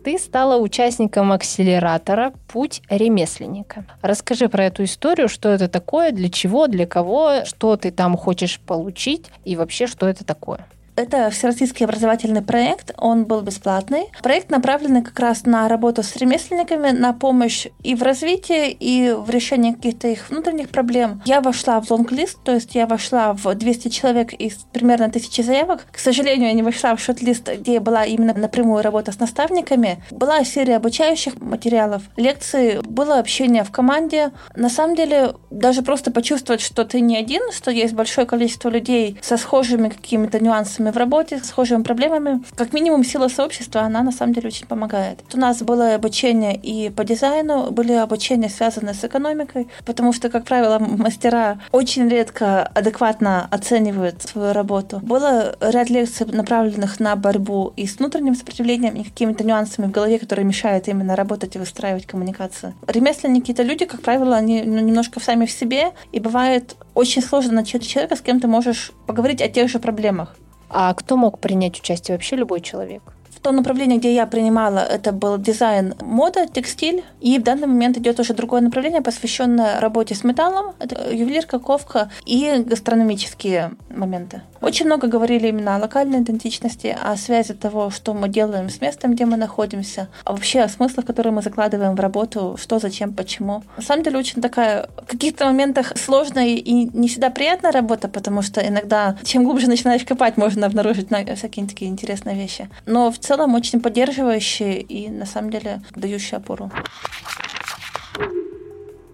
Ты 0.04 0.20
стала 0.20 0.58
участником 0.58 1.32
акселератора 1.32 2.34
«Путь 2.50 2.82
ремесленника». 2.90 3.86
Расскажи 4.02 4.50
про 4.50 4.66
эту 4.66 4.84
историю, 4.84 5.30
что 5.30 5.48
это 5.48 5.70
такое, 5.70 6.12
для 6.12 6.30
чего, 6.30 6.68
для 6.68 6.86
кого, 6.86 7.46
что 7.46 7.78
ты 7.78 7.90
там 7.90 8.18
хочешь 8.18 8.60
получить 8.60 9.28
и 9.46 9.56
вообще, 9.56 9.88
что 9.88 10.08
это 10.10 10.26
такое. 10.26 10.68
Это 10.96 11.30
всероссийский 11.32 11.86
образовательный 11.86 12.44
проект, 12.44 12.94
он 12.98 13.26
был 13.26 13.42
бесплатный. 13.42 14.06
Проект 14.22 14.52
направлен 14.52 15.02
как 15.04 15.20
раз 15.20 15.46
на 15.46 15.68
работу 15.68 16.04
с 16.04 16.16
ремесленниками, 16.16 16.92
на 16.92 17.14
помощь 17.14 17.68
и 17.82 17.96
в 17.96 18.04
развитии, 18.04 18.70
и 18.70 19.12
в 19.12 19.30
решении 19.32 19.72
каких-то 19.72 20.08
их 20.08 20.30
внутренних 20.30 20.70
проблем. 20.70 21.22
Я 21.26 21.42
вошла 21.42 21.82
в 21.82 21.90
лонг-лист, 21.90 22.38
то 22.44 22.54
есть 22.54 22.76
я 22.76 22.86
вошла 22.86 23.34
в 23.34 23.56
200 23.56 23.88
человек 23.88 24.34
из 24.34 24.54
примерно 24.72 25.10
тысячи 25.10 25.42
заявок. 25.42 25.88
К 25.92 25.98
сожалению, 25.98 26.50
я 26.50 26.54
не 26.54 26.62
вошла 26.62 26.96
в 26.96 27.00
шот-лист, 27.00 27.50
где 27.60 27.80
была 27.80 28.06
именно 28.06 28.34
напрямую 28.36 28.84
работа 28.84 29.12
с 29.12 29.20
наставниками. 29.20 30.04
Была 30.12 30.44
серия 30.44 30.76
обучающих 30.76 31.42
материалов, 31.42 32.04
лекции, 32.18 32.82
было 32.84 33.18
общение 33.18 33.64
в 33.64 33.72
команде. 33.72 34.32
На 34.56 34.70
самом 34.70 34.96
деле, 34.96 35.34
даже 35.50 35.82
просто 35.82 36.12
почувствовать, 36.12 36.62
что 36.62 36.86
ты 36.86 37.02
не 37.02 37.18
один, 37.18 37.42
что 37.52 37.72
есть 37.72 37.94
большое 37.94 38.28
количество 38.28 38.70
людей 38.70 39.18
со 39.24 39.38
схожими 39.38 39.90
какими-то 39.90 40.40
нюансами 40.40 40.83
в 40.92 40.98
работе, 40.98 41.40
схожими 41.40 41.84
проблемами. 41.84 42.44
Как 42.56 42.74
минимум, 42.74 43.04
сила 43.04 43.28
сообщества, 43.28 43.82
она 43.82 44.04
на 44.04 44.12
самом 44.12 44.34
деле 44.34 44.48
очень 44.48 44.68
помогает. 44.68 45.20
У 45.34 45.38
нас 45.38 45.62
было 45.62 45.96
обучение 45.96 46.56
и 46.56 46.90
по 46.90 47.04
дизайну, 47.04 47.72
были 47.72 47.94
обучения, 47.94 48.50
связанные 48.50 48.94
с 48.94 49.04
экономикой, 49.04 49.68
потому 49.86 50.14
что, 50.14 50.30
как 50.30 50.46
правило, 50.46 50.80
мастера 50.80 51.60
очень 51.72 52.08
редко 52.08 52.64
адекватно 52.64 53.48
оценивают 53.52 54.22
свою 54.22 54.54
работу. 54.54 55.00
Было 55.02 55.56
ряд 55.62 55.90
лекций, 55.90 56.26
направленных 56.26 57.00
на 57.00 57.16
борьбу 57.16 57.74
и 57.76 57.88
с 57.88 57.98
внутренним 57.98 58.36
сопротивлением, 58.36 58.96
и 58.96 59.04
какими-то 59.04 59.44
нюансами 59.44 59.88
в 59.88 59.92
голове, 59.92 60.20
которые 60.20 60.46
мешают 60.46 60.88
именно 60.88 61.16
работать 61.16 61.56
и 61.56 61.60
выстраивать 61.60 62.06
коммуникацию. 62.06 62.74
Ремесленники— 62.88 63.52
это 63.54 63.64
люди, 63.64 63.86
как 63.86 64.02
правило, 64.02 64.36
они 64.36 64.64
ну, 64.64 64.80
немножко 64.80 65.20
сами 65.20 65.46
в 65.46 65.52
себе, 65.52 65.92
и 66.12 66.20
бывает 66.20 66.76
очень 66.94 67.22
сложно 67.22 67.54
начать 67.54 67.88
человека, 67.88 68.16
с 68.16 68.22
кем 68.22 68.40
ты 68.40 68.48
можешь 68.48 68.92
поговорить 69.08 69.42
о 69.42 69.48
тех 69.48 69.70
же 69.70 69.80
проблемах. 69.80 70.36
А 70.76 70.92
кто 70.96 71.18
мог 71.18 71.38
принять 71.38 71.80
участие? 71.80 72.18
Вообще 72.18 72.36
любой 72.36 72.60
человек? 72.60 73.04
То 73.44 73.52
направление, 73.52 74.00
где 74.00 74.16
я 74.16 74.26
принимала, 74.26 74.80
это 74.80 75.12
был 75.12 75.38
дизайн, 75.38 75.96
мода, 76.02 76.48
текстиль. 76.48 77.04
И 77.20 77.38
в 77.38 77.44
данный 77.44 77.68
момент 77.68 77.98
идет 77.98 78.20
уже 78.20 78.34
другое 78.34 78.62
направление, 78.62 79.02
посвященное 79.02 79.80
работе 79.80 80.16
с 80.16 80.24
металлом. 80.24 80.74
Это 80.80 81.14
ювелирка, 81.14 81.60
ковка 81.60 82.10
и 82.26 82.64
гастрономические 82.66 83.74
моменты. 83.90 84.42
Очень 84.62 84.86
много 84.86 85.08
говорили 85.08 85.50
именно 85.50 85.76
о 85.76 85.80
локальной 85.80 86.20
идентичности, 86.22 86.96
о 87.04 87.18
связи 87.18 87.54
того, 87.54 87.90
что 87.90 88.14
мы 88.14 88.30
делаем 88.30 88.70
с 88.70 88.80
местом, 88.80 89.14
где 89.14 89.26
мы 89.26 89.36
находимся, 89.36 90.08
а 90.24 90.32
вообще 90.32 90.62
о 90.62 90.70
смыслах, 90.70 91.06
которые 91.06 91.34
мы 91.34 91.42
закладываем 91.42 91.96
в 91.96 92.00
работу, 92.00 92.56
что, 92.58 92.80
зачем, 92.80 93.14
почему. 93.14 93.64
На 93.76 93.84
самом 93.84 94.04
деле 94.04 94.18
очень 94.18 94.42
такая 94.42 94.88
в 95.02 95.08
каких-то 95.08 95.46
моментах 95.46 95.98
сложная 95.98 96.48
и 96.48 96.90
не 96.98 97.10
всегда 97.10 97.30
приятная 97.30 97.74
работа, 97.74 98.08
потому 98.08 98.42
что 98.42 98.66
иногда 98.66 99.18
чем 99.24 99.44
глубже 99.44 99.68
начинаешь 99.68 100.06
копать, 100.06 100.38
можно 100.38 100.66
обнаружить 100.66 101.10
всякие 101.36 101.68
такие 101.68 101.92
интересные 101.92 102.38
вещи. 102.38 102.70
Но 102.86 103.12
в 103.12 103.18
целом 103.18 103.33
целом 103.34 103.56
очень 103.56 103.82
поддерживающие 103.82 104.80
и 104.80 105.10
на 105.10 105.26
самом 105.26 105.50
деле 105.50 105.82
дающие 105.96 106.38
опору. 106.38 106.70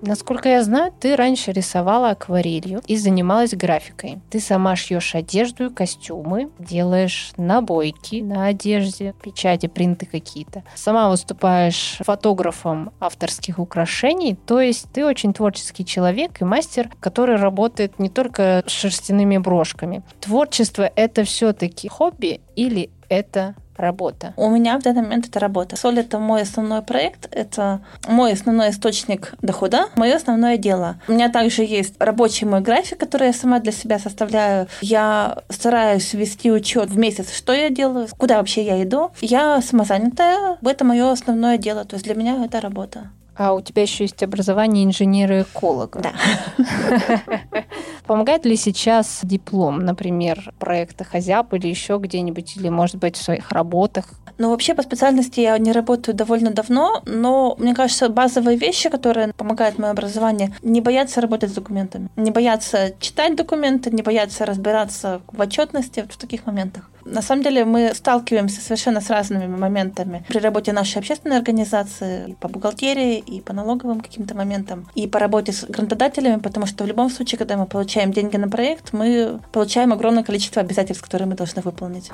Насколько 0.02 0.50
я 0.50 0.64
знаю, 0.64 0.94
ты 0.98 1.16
раньше 1.16 1.52
рисовала 1.52 2.12
акварелью 2.12 2.82
и 2.88 2.96
занималась 2.98 3.54
графикой. 3.54 4.20
Ты 4.30 4.40
сама 4.40 4.76
шьешь 4.76 5.14
одежду 5.16 5.66
и 5.66 5.74
костюмы, 5.74 6.50
делаешь 6.58 7.32
набойки 7.38 8.22
на 8.22 8.48
одежде, 8.48 9.14
печати, 9.22 9.68
принты 9.68 10.06
какие-то. 10.06 10.64
Сама 10.76 11.10
выступаешь 11.10 11.98
фотографом 12.00 12.92
авторских 13.00 13.60
украшений, 13.60 14.36
то 14.36 14.60
есть 14.62 14.88
ты 14.94 15.06
очень 15.06 15.34
творческий 15.34 15.86
человек 15.86 16.42
и 16.42 16.46
мастер, 16.46 16.90
который 17.02 17.36
работает 17.36 18.00
не 18.00 18.10
только 18.10 18.64
с 18.66 18.72
шерстяными 18.72 19.38
брошками. 19.38 20.02
Творчество— 20.22 20.90
это 20.96 21.24
все-таки 21.26 21.88
хобби 21.90 22.40
или 22.56 22.90
это 23.10 23.56
работа? 23.76 24.34
У 24.38 24.50
меня 24.50 24.78
в 24.78 24.84
данный 24.84 25.02
момент 25.02 25.28
это 25.28 25.40
работа. 25.40 25.76
Соль— 25.76 26.00
это 26.02 26.20
мой 26.20 26.42
основной 26.42 26.82
проект, 26.82 27.28
это 27.32 27.82
мой 28.08 28.34
основной 28.34 28.70
источник 28.70 29.34
дохода, 29.42 29.88
мое 29.96 30.16
основное 30.16 30.58
дело. 30.58 31.00
У 31.08 31.14
меня 31.14 31.30
также 31.30 31.64
есть 31.64 31.96
рабочий 32.00 32.46
мой 32.46 32.62
график, 32.62 32.98
который 33.00 33.28
я 33.28 33.34
сама 33.34 33.60
для 33.60 33.72
себя 33.72 34.00
составляю. 34.00 34.68
Я 34.82 35.40
стараюсь 35.50 36.14
вести 36.14 36.52
учет 36.52 36.90
в 36.90 36.98
месяц, 36.98 37.34
что 37.34 37.54
я 37.54 37.70
делаю, 37.70 38.08
куда 38.18 38.38
вообще 38.38 38.64
я 38.64 38.82
иду. 38.84 39.12
Я 39.22 39.62
самозанятая, 39.62 40.58
это 40.62 40.86
мое 40.86 41.12
основное 41.12 41.58
дело, 41.58 41.86
то 41.86 41.96
есть 41.96 42.06
для 42.06 42.16
меня 42.16 42.44
это 42.46 42.62
работа. 42.62 43.10
А 43.40 43.54
у 43.54 43.62
тебя 43.62 43.84
еще 43.84 44.04
есть 44.04 44.22
образование 44.22 44.84
инженера-эколога. 44.84 46.02
Да. 46.02 46.12
Помогает 48.10 48.44
ли 48.44 48.56
сейчас 48.56 49.20
диплом, 49.22 49.86
например, 49.86 50.52
в 50.52 50.60
проектах 50.60 51.14
Азиап 51.14 51.54
или 51.54 51.68
еще 51.68 52.00
где-нибудь, 52.02 52.58
или, 52.58 52.68
может 52.70 52.96
быть, 52.96 53.16
в 53.16 53.22
своих 53.22 53.52
работах? 53.52 54.06
Ну, 54.40 54.50
вообще, 54.50 54.74
по 54.74 54.82
специальности 54.82 55.42
я 55.42 55.56
не 55.60 55.72
работаю 55.72 56.16
довольно 56.16 56.50
давно, 56.50 57.04
но, 57.06 57.56
мне 57.60 57.76
кажется, 57.76 58.10
базовые 58.10 58.58
вещи, 58.58 58.90
которые 58.90 59.32
помогают 59.34 59.78
моему 59.78 59.92
образованию, 59.92 60.56
не 60.64 60.82
бояться 60.82 61.22
работать 61.22 61.52
с 61.52 61.54
документами, 61.54 62.10
не 62.16 62.32
бояться 62.32 62.96
читать 63.00 63.36
документы, 63.36 63.92
не 63.92 64.02
бояться 64.02 64.44
разбираться 64.44 65.22
в 65.32 65.40
отчетности 65.40 66.00
вот 66.00 66.14
в 66.14 66.18
таких 66.18 66.48
моментах. 66.48 66.90
На 67.12 67.22
самом 67.22 67.44
деле 67.44 67.66
мы 67.66 67.94
сталкиваемся 67.96 68.62
совершенно 68.62 69.02
с 69.02 69.10
разными 69.10 69.48
моментами 69.48 70.24
при 70.28 70.40
работе 70.40 70.74
нашей 70.74 71.00
общественной 71.00 71.38
организации, 71.38 72.30
и 72.30 72.34
по 72.36 72.48
бухгалтерии, 72.48 73.18
и 73.18 73.42
по 73.42 73.54
налоговым 73.54 74.02
каким-то 74.02 74.36
моментам, 74.36 74.88
и 74.96 75.08
по 75.08 75.20
работе 75.20 75.52
с 75.52 75.66
грантодателями, 75.66 76.40
потому 76.40 76.66
что 76.66 76.84
в 76.84 76.88
любом 76.88 77.10
случае, 77.10 77.40
когда 77.40 77.58
мы 77.58 77.66
получаем 77.66 78.12
деньги 78.12 78.38
на 78.38 78.48
проект, 78.48 78.94
мы 78.94 79.40
получаем 79.52 79.92
огромное 79.92 80.24
количество 80.24 80.62
обязательств, 80.62 81.04
которые 81.04 81.28
мы 81.28 81.36
должны 81.36 81.62
выполнить. 81.62 82.12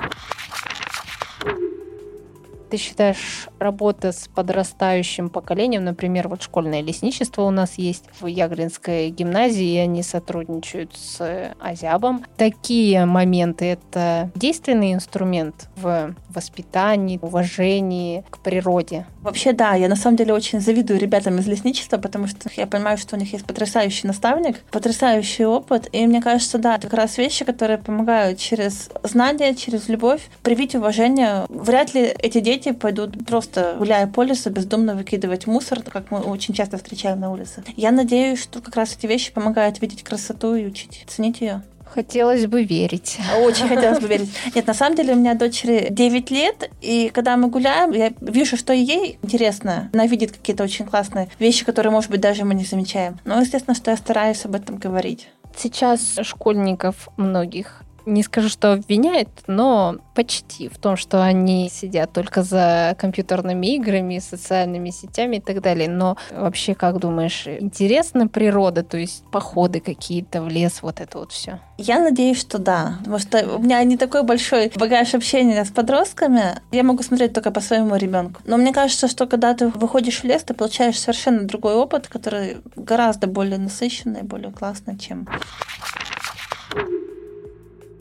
Ты 2.70 2.76
считаешь, 2.78 3.48
работа 3.58 4.12
с 4.12 4.28
подрастающим 4.34 5.30
поколением, 5.30 5.84
например, 5.84 6.28
вот 6.28 6.42
школьное 6.42 6.82
лесничество 6.82 7.42
у 7.42 7.50
нас 7.50 7.74
есть 7.76 8.04
в 8.20 8.26
Ягринской 8.26 9.10
гимназии, 9.10 9.74
и 9.74 9.78
они 9.78 10.02
сотрудничают 10.02 10.94
с 10.96 11.54
Азябом. 11.60 12.24
Такие 12.36 13.04
моменты— 13.04 13.64
это 13.66 14.30
действенный 14.34 14.94
инструмент 14.94 15.68
в 15.76 16.14
воспитании, 16.28 17.18
уважении 17.22 18.24
к 18.30 18.38
природе? 18.38 19.06
Вообще, 19.22 19.52
да, 19.52 19.74
я 19.74 19.88
на 19.88 19.96
самом 19.96 20.16
деле 20.16 20.34
очень 20.34 20.60
завидую 20.60 21.00
ребятам 21.00 21.38
из 21.38 21.46
лесничества, 21.46 21.98
потому 21.98 22.26
что 22.26 22.50
я 22.56 22.66
понимаю, 22.66 22.98
что 22.98 23.16
у 23.16 23.18
них 23.18 23.32
есть 23.32 23.46
потрясающий 23.46 24.06
наставник, 24.06 24.62
потрясающий 24.70 25.46
опыт, 25.46 25.88
и 25.92 26.06
мне 26.06 26.20
кажется, 26.20 26.58
да, 26.58 26.76
это 26.76 26.88
как 26.88 26.98
раз 26.98 27.18
вещи, 27.18 27.44
которые 27.44 27.78
помогают 27.78 28.38
через 28.38 28.90
знания, 29.02 29.54
через 29.54 29.88
любовь 29.88 30.28
привить 30.42 30.74
уважение. 30.74 31.46
Вряд 31.48 31.94
ли 31.94 32.02
эти 32.02 32.40
дети 32.40 32.65
дети 32.66 32.76
пойдут 32.76 33.26
просто 33.26 33.76
гуляя 33.78 34.06
по 34.06 34.22
лесу, 34.22 34.50
бездумно 34.50 34.94
выкидывать 34.94 35.46
мусор, 35.46 35.82
как 35.82 36.10
мы 36.10 36.20
очень 36.20 36.54
часто 36.54 36.76
встречаем 36.76 37.20
на 37.20 37.30
улице. 37.30 37.62
Я 37.76 37.90
надеюсь, 37.90 38.42
что 38.42 38.60
как 38.60 38.76
раз 38.76 38.96
эти 38.96 39.06
вещи 39.06 39.32
помогают 39.32 39.80
видеть 39.80 40.02
красоту 40.02 40.54
и 40.54 40.66
учить 40.66 41.04
ценить 41.06 41.40
ее. 41.40 41.62
Хотелось 41.84 42.46
бы 42.46 42.64
верить. 42.64 43.18
Очень 43.40 43.68
хотелось 43.68 44.00
бы 44.00 44.08
верить. 44.08 44.28
Нет, 44.54 44.66
на 44.66 44.74
самом 44.74 44.96
деле 44.96 45.14
у 45.14 45.16
меня 45.16 45.34
дочери 45.34 45.86
9 45.90 46.30
лет, 46.30 46.70
и 46.82 47.10
когда 47.14 47.36
мы 47.36 47.48
гуляем, 47.48 47.92
я 47.92 48.12
вижу, 48.20 48.56
что 48.56 48.72
ей 48.72 49.18
интересно. 49.22 49.88
Она 49.94 50.06
видит 50.06 50.32
какие-то 50.32 50.64
очень 50.64 50.84
классные 50.84 51.28
вещи, 51.38 51.64
которые, 51.64 51.92
может 51.92 52.10
быть, 52.10 52.20
даже 52.20 52.44
мы 52.44 52.54
не 52.54 52.64
замечаем. 52.64 53.18
Но, 53.24 53.40
естественно, 53.40 53.74
что 53.74 53.92
я 53.92 53.96
стараюсь 53.96 54.44
об 54.44 54.56
этом 54.56 54.76
говорить. 54.76 55.28
Сейчас 55.56 56.18
школьников 56.22 57.08
многих 57.16 57.85
не 58.06 58.22
скажу, 58.22 58.48
что 58.48 58.72
обвиняет, 58.72 59.28
но 59.46 59.96
почти 60.14 60.68
в 60.68 60.78
том, 60.78 60.96
что 60.96 61.22
они 61.22 61.68
сидят 61.68 62.12
только 62.12 62.42
за 62.42 62.96
компьютерными 62.98 63.66
играми, 63.74 64.18
социальными 64.18 64.90
сетями 64.90 65.36
и 65.36 65.40
так 65.40 65.60
далее. 65.60 65.88
Но 65.88 66.16
вообще, 66.30 66.74
как 66.74 66.98
думаешь, 66.98 67.46
интересна 67.46 68.28
природа, 68.28 68.82
то 68.82 68.96
есть 68.96 69.24
походы 69.30 69.80
какие-то 69.80 70.42
в 70.42 70.48
лес, 70.48 70.78
вот 70.82 71.00
это 71.00 71.18
вот 71.18 71.32
все? 71.32 71.60
Я 71.78 71.98
надеюсь, 71.98 72.40
что 72.40 72.58
да, 72.58 72.96
потому 73.00 73.18
что 73.18 73.56
у 73.56 73.58
меня 73.58 73.82
не 73.84 73.98
такой 73.98 74.22
большой 74.22 74.72
багаж 74.76 75.14
общения 75.14 75.62
с 75.64 75.70
подростками. 75.70 76.60
Я 76.72 76.82
могу 76.82 77.02
смотреть 77.02 77.34
только 77.34 77.50
по 77.50 77.60
своему 77.60 77.96
ребенку. 77.96 78.40
Но 78.46 78.56
мне 78.56 78.72
кажется, 78.72 79.08
что 79.08 79.26
когда 79.26 79.52
ты 79.54 79.68
выходишь 79.68 80.20
в 80.20 80.24
лес, 80.24 80.42
ты 80.42 80.54
получаешь 80.54 80.98
совершенно 80.98 81.42
другой 81.42 81.74
опыт, 81.74 82.08
который 82.08 82.58
гораздо 82.76 83.26
более 83.26 83.58
насыщенный, 83.58 84.22
более 84.22 84.52
классный, 84.52 84.96
чем 84.98 85.28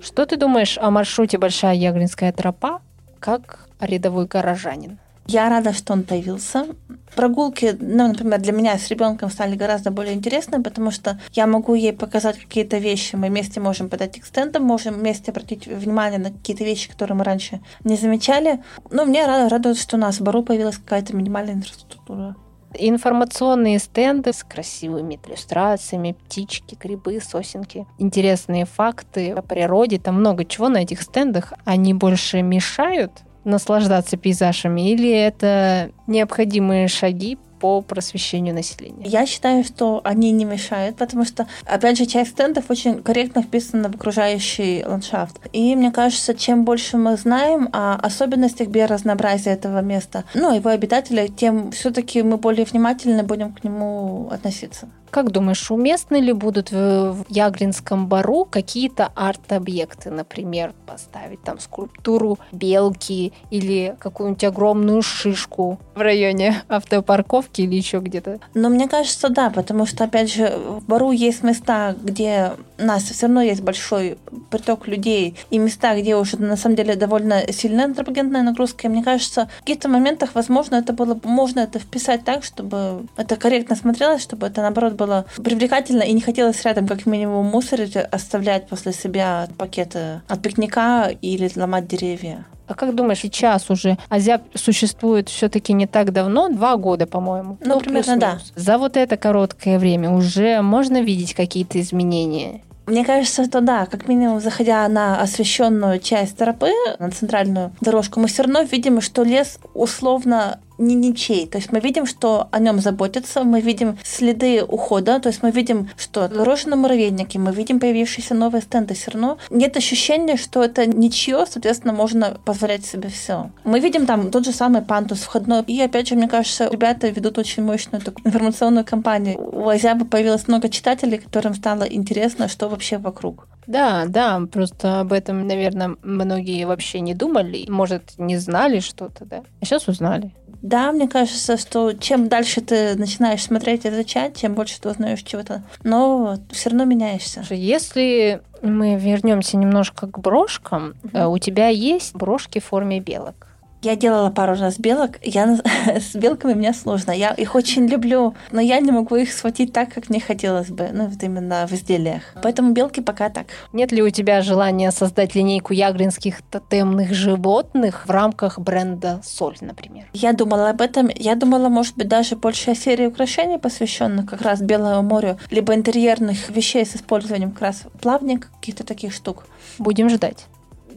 что 0.06 0.26
ты 0.26 0.38
думаешь 0.38 0.78
о 0.78 0.92
маршруте 0.92 1.38
Большая 1.38 1.74
Ягринская 1.74 2.32
тропа 2.32 2.82
как 3.20 3.68
рядовой 3.80 4.28
горожанин? 4.28 5.00
Я 5.28 5.50
рада, 5.50 5.74
что 5.74 5.94
он 5.94 6.04
появился. 6.04 6.68
Прогулки, 7.16 7.76
ну, 7.80 8.10
например, 8.10 8.40
для 8.40 8.54
меня 8.54 8.78
с 8.78 8.88
ребенком 8.90 9.32
стали 9.32 9.56
гораздо 9.56 9.90
более 9.90 10.14
интересны, 10.14 10.62
потому 10.62 10.92
что 10.92 11.20
я 11.32 11.48
могу 11.48 11.74
ей 11.74 11.94
показать 11.94 12.38
какие-то 12.38 12.78
вещи. 12.78 13.16
Мы 13.16 13.30
вместе 13.30 13.60
можем 13.60 13.90
подойти 13.90 14.22
к 14.22 14.26
стендам, 14.26 14.64
можем 14.64 14.94
вместе 14.94 15.32
обратить 15.32 15.66
внимание 15.66 16.20
на 16.20 16.32
какие-то 16.32 16.64
вещи, 16.64 16.92
которые 16.92 17.18
мы 17.18 17.24
раньше 17.24 17.60
не 17.84 17.96
замечали. 17.96 18.64
Но 18.92 19.06
мне 19.06 19.26
радует, 19.26 19.80
что 19.80 19.98
у 19.98 20.00
нас 20.00 20.20
в 20.20 20.24
Бару 20.24 20.44
появилась 20.44 20.78
какая-то 20.78 21.16
минимальная 21.16 21.56
инфраструктура. 21.56 22.36
Информационные 22.78 23.80
стенды 23.80 24.34
с 24.34 24.44
красивыми 24.44 25.20
иллюстрациями, 25.26 26.14
птички, 26.14 26.76
грибы, 26.76 27.20
сосенки. 27.22 27.86
Интересные 27.98 28.66
факты 28.66 29.32
о 29.32 29.42
природе. 29.42 30.00
Там 30.00 30.16
много 30.16 30.46
чего 30.46 30.70
на 30.70 30.78
этих 30.78 31.02
стендах. 31.02 31.54
Они 31.64 31.94
больше 31.94 32.42
мешают 32.42 33.12
наслаждаться 33.44 34.18
пейзажами 34.18 34.92
или 34.92 35.10
это 35.10 35.92
необходимые 36.08 36.88
шаги 36.88 37.38
по 37.66 37.82
просвещению 37.82 38.54
населения? 38.54 39.08
Я 39.08 39.26
считаю, 39.26 39.64
что 39.64 40.00
они 40.04 40.32
не 40.32 40.46
мешают, 40.46 40.98
потому 40.98 41.26
что, 41.26 41.48
опять 41.66 41.98
же, 41.98 42.06
часть 42.06 42.32
стендов 42.32 42.66
очень 42.70 43.02
корректно 43.02 43.42
вписана 43.42 43.90
в 43.90 43.96
окружающий 43.96 44.84
ландшафт. 44.86 45.40
И 45.52 45.76
мне 45.76 45.92
кажется, 45.92 46.36
чем 46.36 46.64
больше 46.64 46.98
мы 46.98 47.18
знаем 47.18 47.70
о 47.74 47.96
особенностях 47.96 48.68
биоразнообразия 48.68 49.54
этого 49.54 49.82
места, 49.82 50.26
ну, 50.36 50.54
его 50.54 50.70
обитателей, 50.70 51.28
тем 51.28 51.72
все-таки 51.72 52.22
мы 52.22 52.38
более 52.38 52.66
внимательно 52.66 53.24
будем 53.24 53.52
к 53.52 53.64
нему 53.64 54.30
относиться. 54.30 54.88
Как 55.16 55.32
думаешь, 55.32 55.72
уместны 55.72 56.18
ли 56.18 56.34
будут 56.34 56.72
в 56.72 57.24
Ягринском 57.30 58.08
бару 58.08 58.44
какие-то 58.44 59.14
арт-объекты, 59.16 60.12
например, 60.12 60.74
поставить 60.86 61.42
там 61.42 61.58
скульптуру 61.62 62.38
белки 62.52 63.32
или 63.50 63.96
какую-нибудь 63.98 64.44
огромную 64.44 65.02
шишку 65.02 65.80
в 65.96 66.02
районе 66.02 66.64
автопарковки 66.68 67.62
или 67.62 67.76
еще 67.76 68.00
где-то? 68.00 68.42
Но 68.54 68.68
мне 68.68 68.90
кажется, 68.90 69.30
да, 69.30 69.50
потому 69.52 69.86
что, 69.86 70.04
опять 70.04 70.34
же, 70.34 70.50
в 70.50 70.86
бару 70.86 71.12
есть 71.12 71.44
места, 71.44 71.96
где 72.04 72.52
нас 72.78 73.04
все 73.04 73.28
равно 73.28 73.42
есть 73.42 73.62
большой 73.62 74.18
приток 74.50 74.88
людей, 74.88 75.36
и 75.50 75.58
места, 75.58 76.00
где 76.00 76.16
уже 76.16 76.38
на 76.38 76.58
самом 76.58 76.76
деле 76.76 76.96
довольно 76.96 77.42
сильная 77.52 77.86
антропогенная 77.86 78.44
нагрузка. 78.44 78.88
И 78.88 78.90
мне 78.90 79.04
кажется, 79.04 79.50
в 79.58 79.60
каких-то 79.62 79.90
моментах, 79.90 80.32
возможно, 80.34 80.76
это 80.76 80.94
было, 80.94 81.20
можно 81.24 81.62
это 81.62 81.80
вписать 81.80 82.24
так, 82.24 82.44
чтобы 82.44 83.06
это 83.18 83.36
корректно 83.36 83.76
смотрелось, 83.76 84.22
чтобы 84.22 84.48
это, 84.48 84.62
наоборот, 84.62 84.94
было 84.94 85.26
привлекательно 85.44 86.04
и 86.04 86.14
не 86.14 86.22
хотелось 86.22 86.64
рядом 86.64 86.88
как 86.88 87.06
минимум 87.06 87.46
мусорить, 87.46 87.96
оставлять 87.96 88.68
после 88.68 88.94
себя 88.94 89.48
пакеты 89.58 90.22
от 90.28 90.42
пикника 90.42 91.12
или 91.22 91.50
ломать 91.56 91.88
деревья. 91.88 92.46
А 92.68 92.74
как 92.74 92.96
думаешь, 92.96 93.20
сейчас 93.20 93.70
уже 93.70 93.98
Азиап 94.10 94.42
существует 94.56 95.30
все-таки 95.30 95.74
не 95.74 95.88
так 95.88 96.12
давно, 96.12 96.50
два 96.50 96.76
года, 96.78 97.06
по-моему? 97.06 97.58
Ну, 97.62 97.76
ну 97.76 97.80
примерно, 97.80 98.18
да. 98.18 98.40
За 98.56 98.78
вот 98.78 98.98
это 98.98 99.18
короткое 99.18 99.80
время 99.80 100.10
уже 100.12 100.62
можно 100.62 101.02
видеть 101.02 101.34
какие-то 101.34 101.80
изменения? 101.80 102.62
Мне 102.86 103.04
кажется, 103.04 103.46
что 103.46 103.62
да, 103.62 103.88
как 103.88 104.08
минимум, 104.08 104.40
заходя 104.40 104.88
на 104.88 105.20
освещенную 105.20 106.00
часть 106.00 106.38
тропы, 106.38 106.70
на 107.00 107.10
центральную 107.10 107.72
дорожку, 107.82 108.20
мы 108.20 108.28
все 108.28 108.44
равно 108.44 108.62
видим, 108.62 109.02
что 109.02 109.24
лес 109.24 109.58
условно 109.74 110.60
не 110.78 110.96
ничей. 110.96 111.48
То 111.48 111.58
есть 111.58 111.72
мы 111.72 111.80
видим, 111.80 112.06
что 112.06 112.48
о 112.52 112.60
нем 112.60 112.80
заботятся, 112.80 113.44
мы 113.44 113.62
видим 113.62 113.98
следы 114.04 114.64
ухода, 114.64 115.20
то 115.20 115.30
есть 115.30 115.44
мы 115.44 115.52
видим, 115.52 115.90
что 115.98 116.28
на 116.28 116.76
муравейники, 116.76 117.38
мы 117.38 117.52
видим 117.52 117.80
появившиеся 117.80 118.34
новые 118.34 118.62
стенды. 118.62 118.94
Все 118.94 119.12
равно 119.12 119.38
нет 119.50 119.78
ощущения, 119.78 120.38
что 120.38 120.64
это 120.64 120.86
ничье, 120.86 121.46
соответственно, 121.50 121.94
можно 121.94 122.38
позволять 122.46 122.86
себе 122.86 123.10
все. 123.10 123.52
Мы 123.64 123.80
видим 123.80 124.06
там 124.06 124.32
тот 124.32 124.46
же 124.46 124.52
самый 124.52 124.82
пантус 124.82 125.20
входной. 125.20 125.64
И 125.68 125.82
опять 125.82 126.08
же, 126.08 126.16
мне 126.16 126.28
кажется, 126.28 126.70
ребята 126.72 127.10
ведут 127.10 127.38
очень 127.38 127.64
мощную 127.64 128.02
такую 128.02 128.28
информационную 128.28 128.86
кампанию. 128.86 129.38
У 129.38 129.68
Азиаба 129.68 130.06
появилось 130.06 130.48
много 130.48 130.70
читателей, 130.70 131.18
которым 131.18 131.54
стало 131.54 131.84
интересно, 131.84 132.48
что 132.48 132.70
вообще 132.70 132.98
вокруг. 132.98 133.48
Да, 133.68 134.06
да, 134.08 134.42
просто 134.52 135.00
об 135.00 135.12
этом, 135.12 135.48
наверное, 135.48 135.96
многие 136.04 136.66
вообще 136.66 137.00
не 137.00 137.14
думали, 137.14 137.66
может, 137.68 138.14
не 138.18 138.38
знали 138.38 138.80
что-то, 138.80 139.26
да. 139.26 139.44
А 139.62 139.66
сейчас 139.66 139.88
узнали. 139.88 140.36
Да, 140.66 140.92
мне 140.92 141.08
кажется, 141.08 141.58
что 141.58 141.94
чем 141.94 142.28
дальше 142.28 142.60
ты 142.60 142.96
начинаешь 142.96 143.44
смотреть 143.44 143.86
и 143.86 143.90
изучать, 143.90 144.34
тем 144.34 144.56
больше 144.56 144.82
ты 144.82 144.90
узнаешь 144.90 145.22
чего-то 145.22 145.62
но 145.84 146.38
все 146.50 146.72
равно 146.72 146.86
меняешься. 146.86 147.46
Если 147.52 148.42
мы 148.64 148.96
вернемся 148.96 149.58
немножко 149.58 150.08
к 150.08 150.18
брошкам, 150.18 150.96
угу. 151.04 151.34
у 151.34 151.38
тебя 151.38 151.68
есть 151.68 152.16
брошки 152.16 152.60
в 152.60 152.66
форме 152.66 153.00
белок? 153.00 153.48
Я 153.86 153.96
делала 153.96 154.32
пару 154.32 154.56
раз 154.56 154.80
белок. 154.80 155.20
Я 155.22 155.60
с 155.86 156.16
белками 156.16 156.56
мне 156.56 156.74
сложно. 156.74 157.12
Я 157.12 157.34
их 157.34 157.54
очень 157.54 157.86
люблю, 157.86 158.34
но 158.52 158.60
я 158.60 158.80
не 158.80 158.92
могу 158.92 159.16
их 159.16 159.32
схватить 159.32 159.74
так, 159.74 159.94
как 159.94 160.10
мне 160.10 160.20
хотелось 160.20 160.70
бы. 160.70 160.90
Ну, 160.92 161.06
вот 161.06 161.22
именно 161.22 161.68
в 161.68 161.72
изделиях. 161.72 162.24
Поэтому 162.42 162.72
белки 162.72 163.00
пока 163.02 163.30
так. 163.30 163.46
Нет 163.74 163.92
ли 163.92 164.02
у 164.02 164.10
тебя 164.10 164.42
желания 164.42 164.90
создать 164.90 165.36
линейку 165.36 165.74
ягринских 165.74 166.42
тотемных 166.50 167.14
животных 167.14 168.08
в 168.08 168.10
рамках 168.10 168.58
бренда 168.58 169.22
Соль, 169.24 169.58
например? 169.62 170.06
Я 170.14 170.34
думала 170.34 170.72
об 170.72 170.82
этом. 170.82 171.08
Я 171.16 171.36
думала, 171.36 171.70
может 171.70 171.96
быть, 171.96 172.08
даже 172.08 172.36
большая 172.36 172.74
серия 172.74 173.10
украшений, 173.10 173.60
посвященных 173.60 174.28
как 174.28 174.42
раз 174.42 174.62
Белому 174.62 175.08
морю, 175.08 175.38
либо 175.52 175.76
интерьерных 175.76 176.50
вещей 176.50 176.88
с 176.88 176.96
использованием 176.96 177.52
как 177.52 177.62
раз 177.62 177.84
плавник, 178.02 178.50
каких-то 178.60 178.84
таких 178.84 179.14
штук. 179.14 179.46
Будем 179.78 180.10
ждать. 180.10 180.48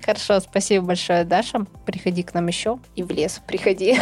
Хорошо, 0.05 0.41
спасибо 0.41 0.87
большое, 0.87 1.25
Даша. 1.25 1.67
Приходи 1.85 2.23
к 2.23 2.35
нам 2.35 2.47
еще 2.47 2.79
и 2.97 3.03
в 3.03 3.11
лес 3.11 3.41
приходи. 3.47 3.99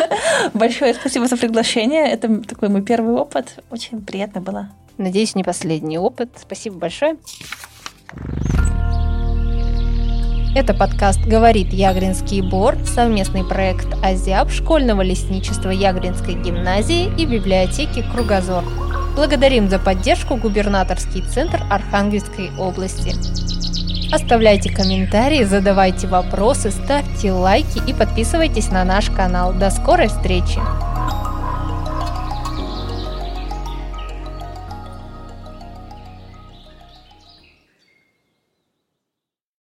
Большое 0.54 0.94
спасибо 0.94 1.26
за 1.26 1.36
приглашение. 1.36 2.06
Это 2.08 2.42
такой 2.42 2.68
мой 2.68 2.82
первый 2.82 3.14
опыт. 3.14 3.58
Очень 3.70 4.00
приятно 4.02 4.40
было. 4.40 4.70
Надеюсь, 4.98 5.34
не 5.34 5.44
последний 5.44 5.98
опыт. 5.98 6.30
Спасибо 6.36 6.76
большое. 6.76 7.16
Это 10.56 10.74
подкаст 10.74 11.20
«Говорит 11.20 11.72
Ягринский 11.72 12.40
бор», 12.40 12.76
совместный 12.84 13.44
проект 13.44 13.86
«Азиаб» 14.02 14.50
школьного 14.50 15.02
лесничества 15.02 15.70
Ягринской 15.70 16.34
гимназии 16.34 17.12
и 17.16 17.26
библиотеки 17.26 18.02
«Кругозор». 18.12 18.64
Благодарим 19.14 19.68
за 19.68 19.78
поддержку 19.78 20.36
губернаторский 20.36 21.22
центр 21.22 21.60
Архангельской 21.70 22.50
области. 22.58 23.57
Оставляйте 24.10 24.70
комментарии, 24.70 25.44
задавайте 25.44 26.06
вопросы, 26.06 26.70
ставьте 26.70 27.30
лайки 27.32 27.82
и 27.86 27.92
подписывайтесь 27.92 28.70
на 28.70 28.84
наш 28.84 29.10
канал. 29.10 29.52
До 29.52 29.70
скорой 29.70 30.08
встречи! 30.08 30.58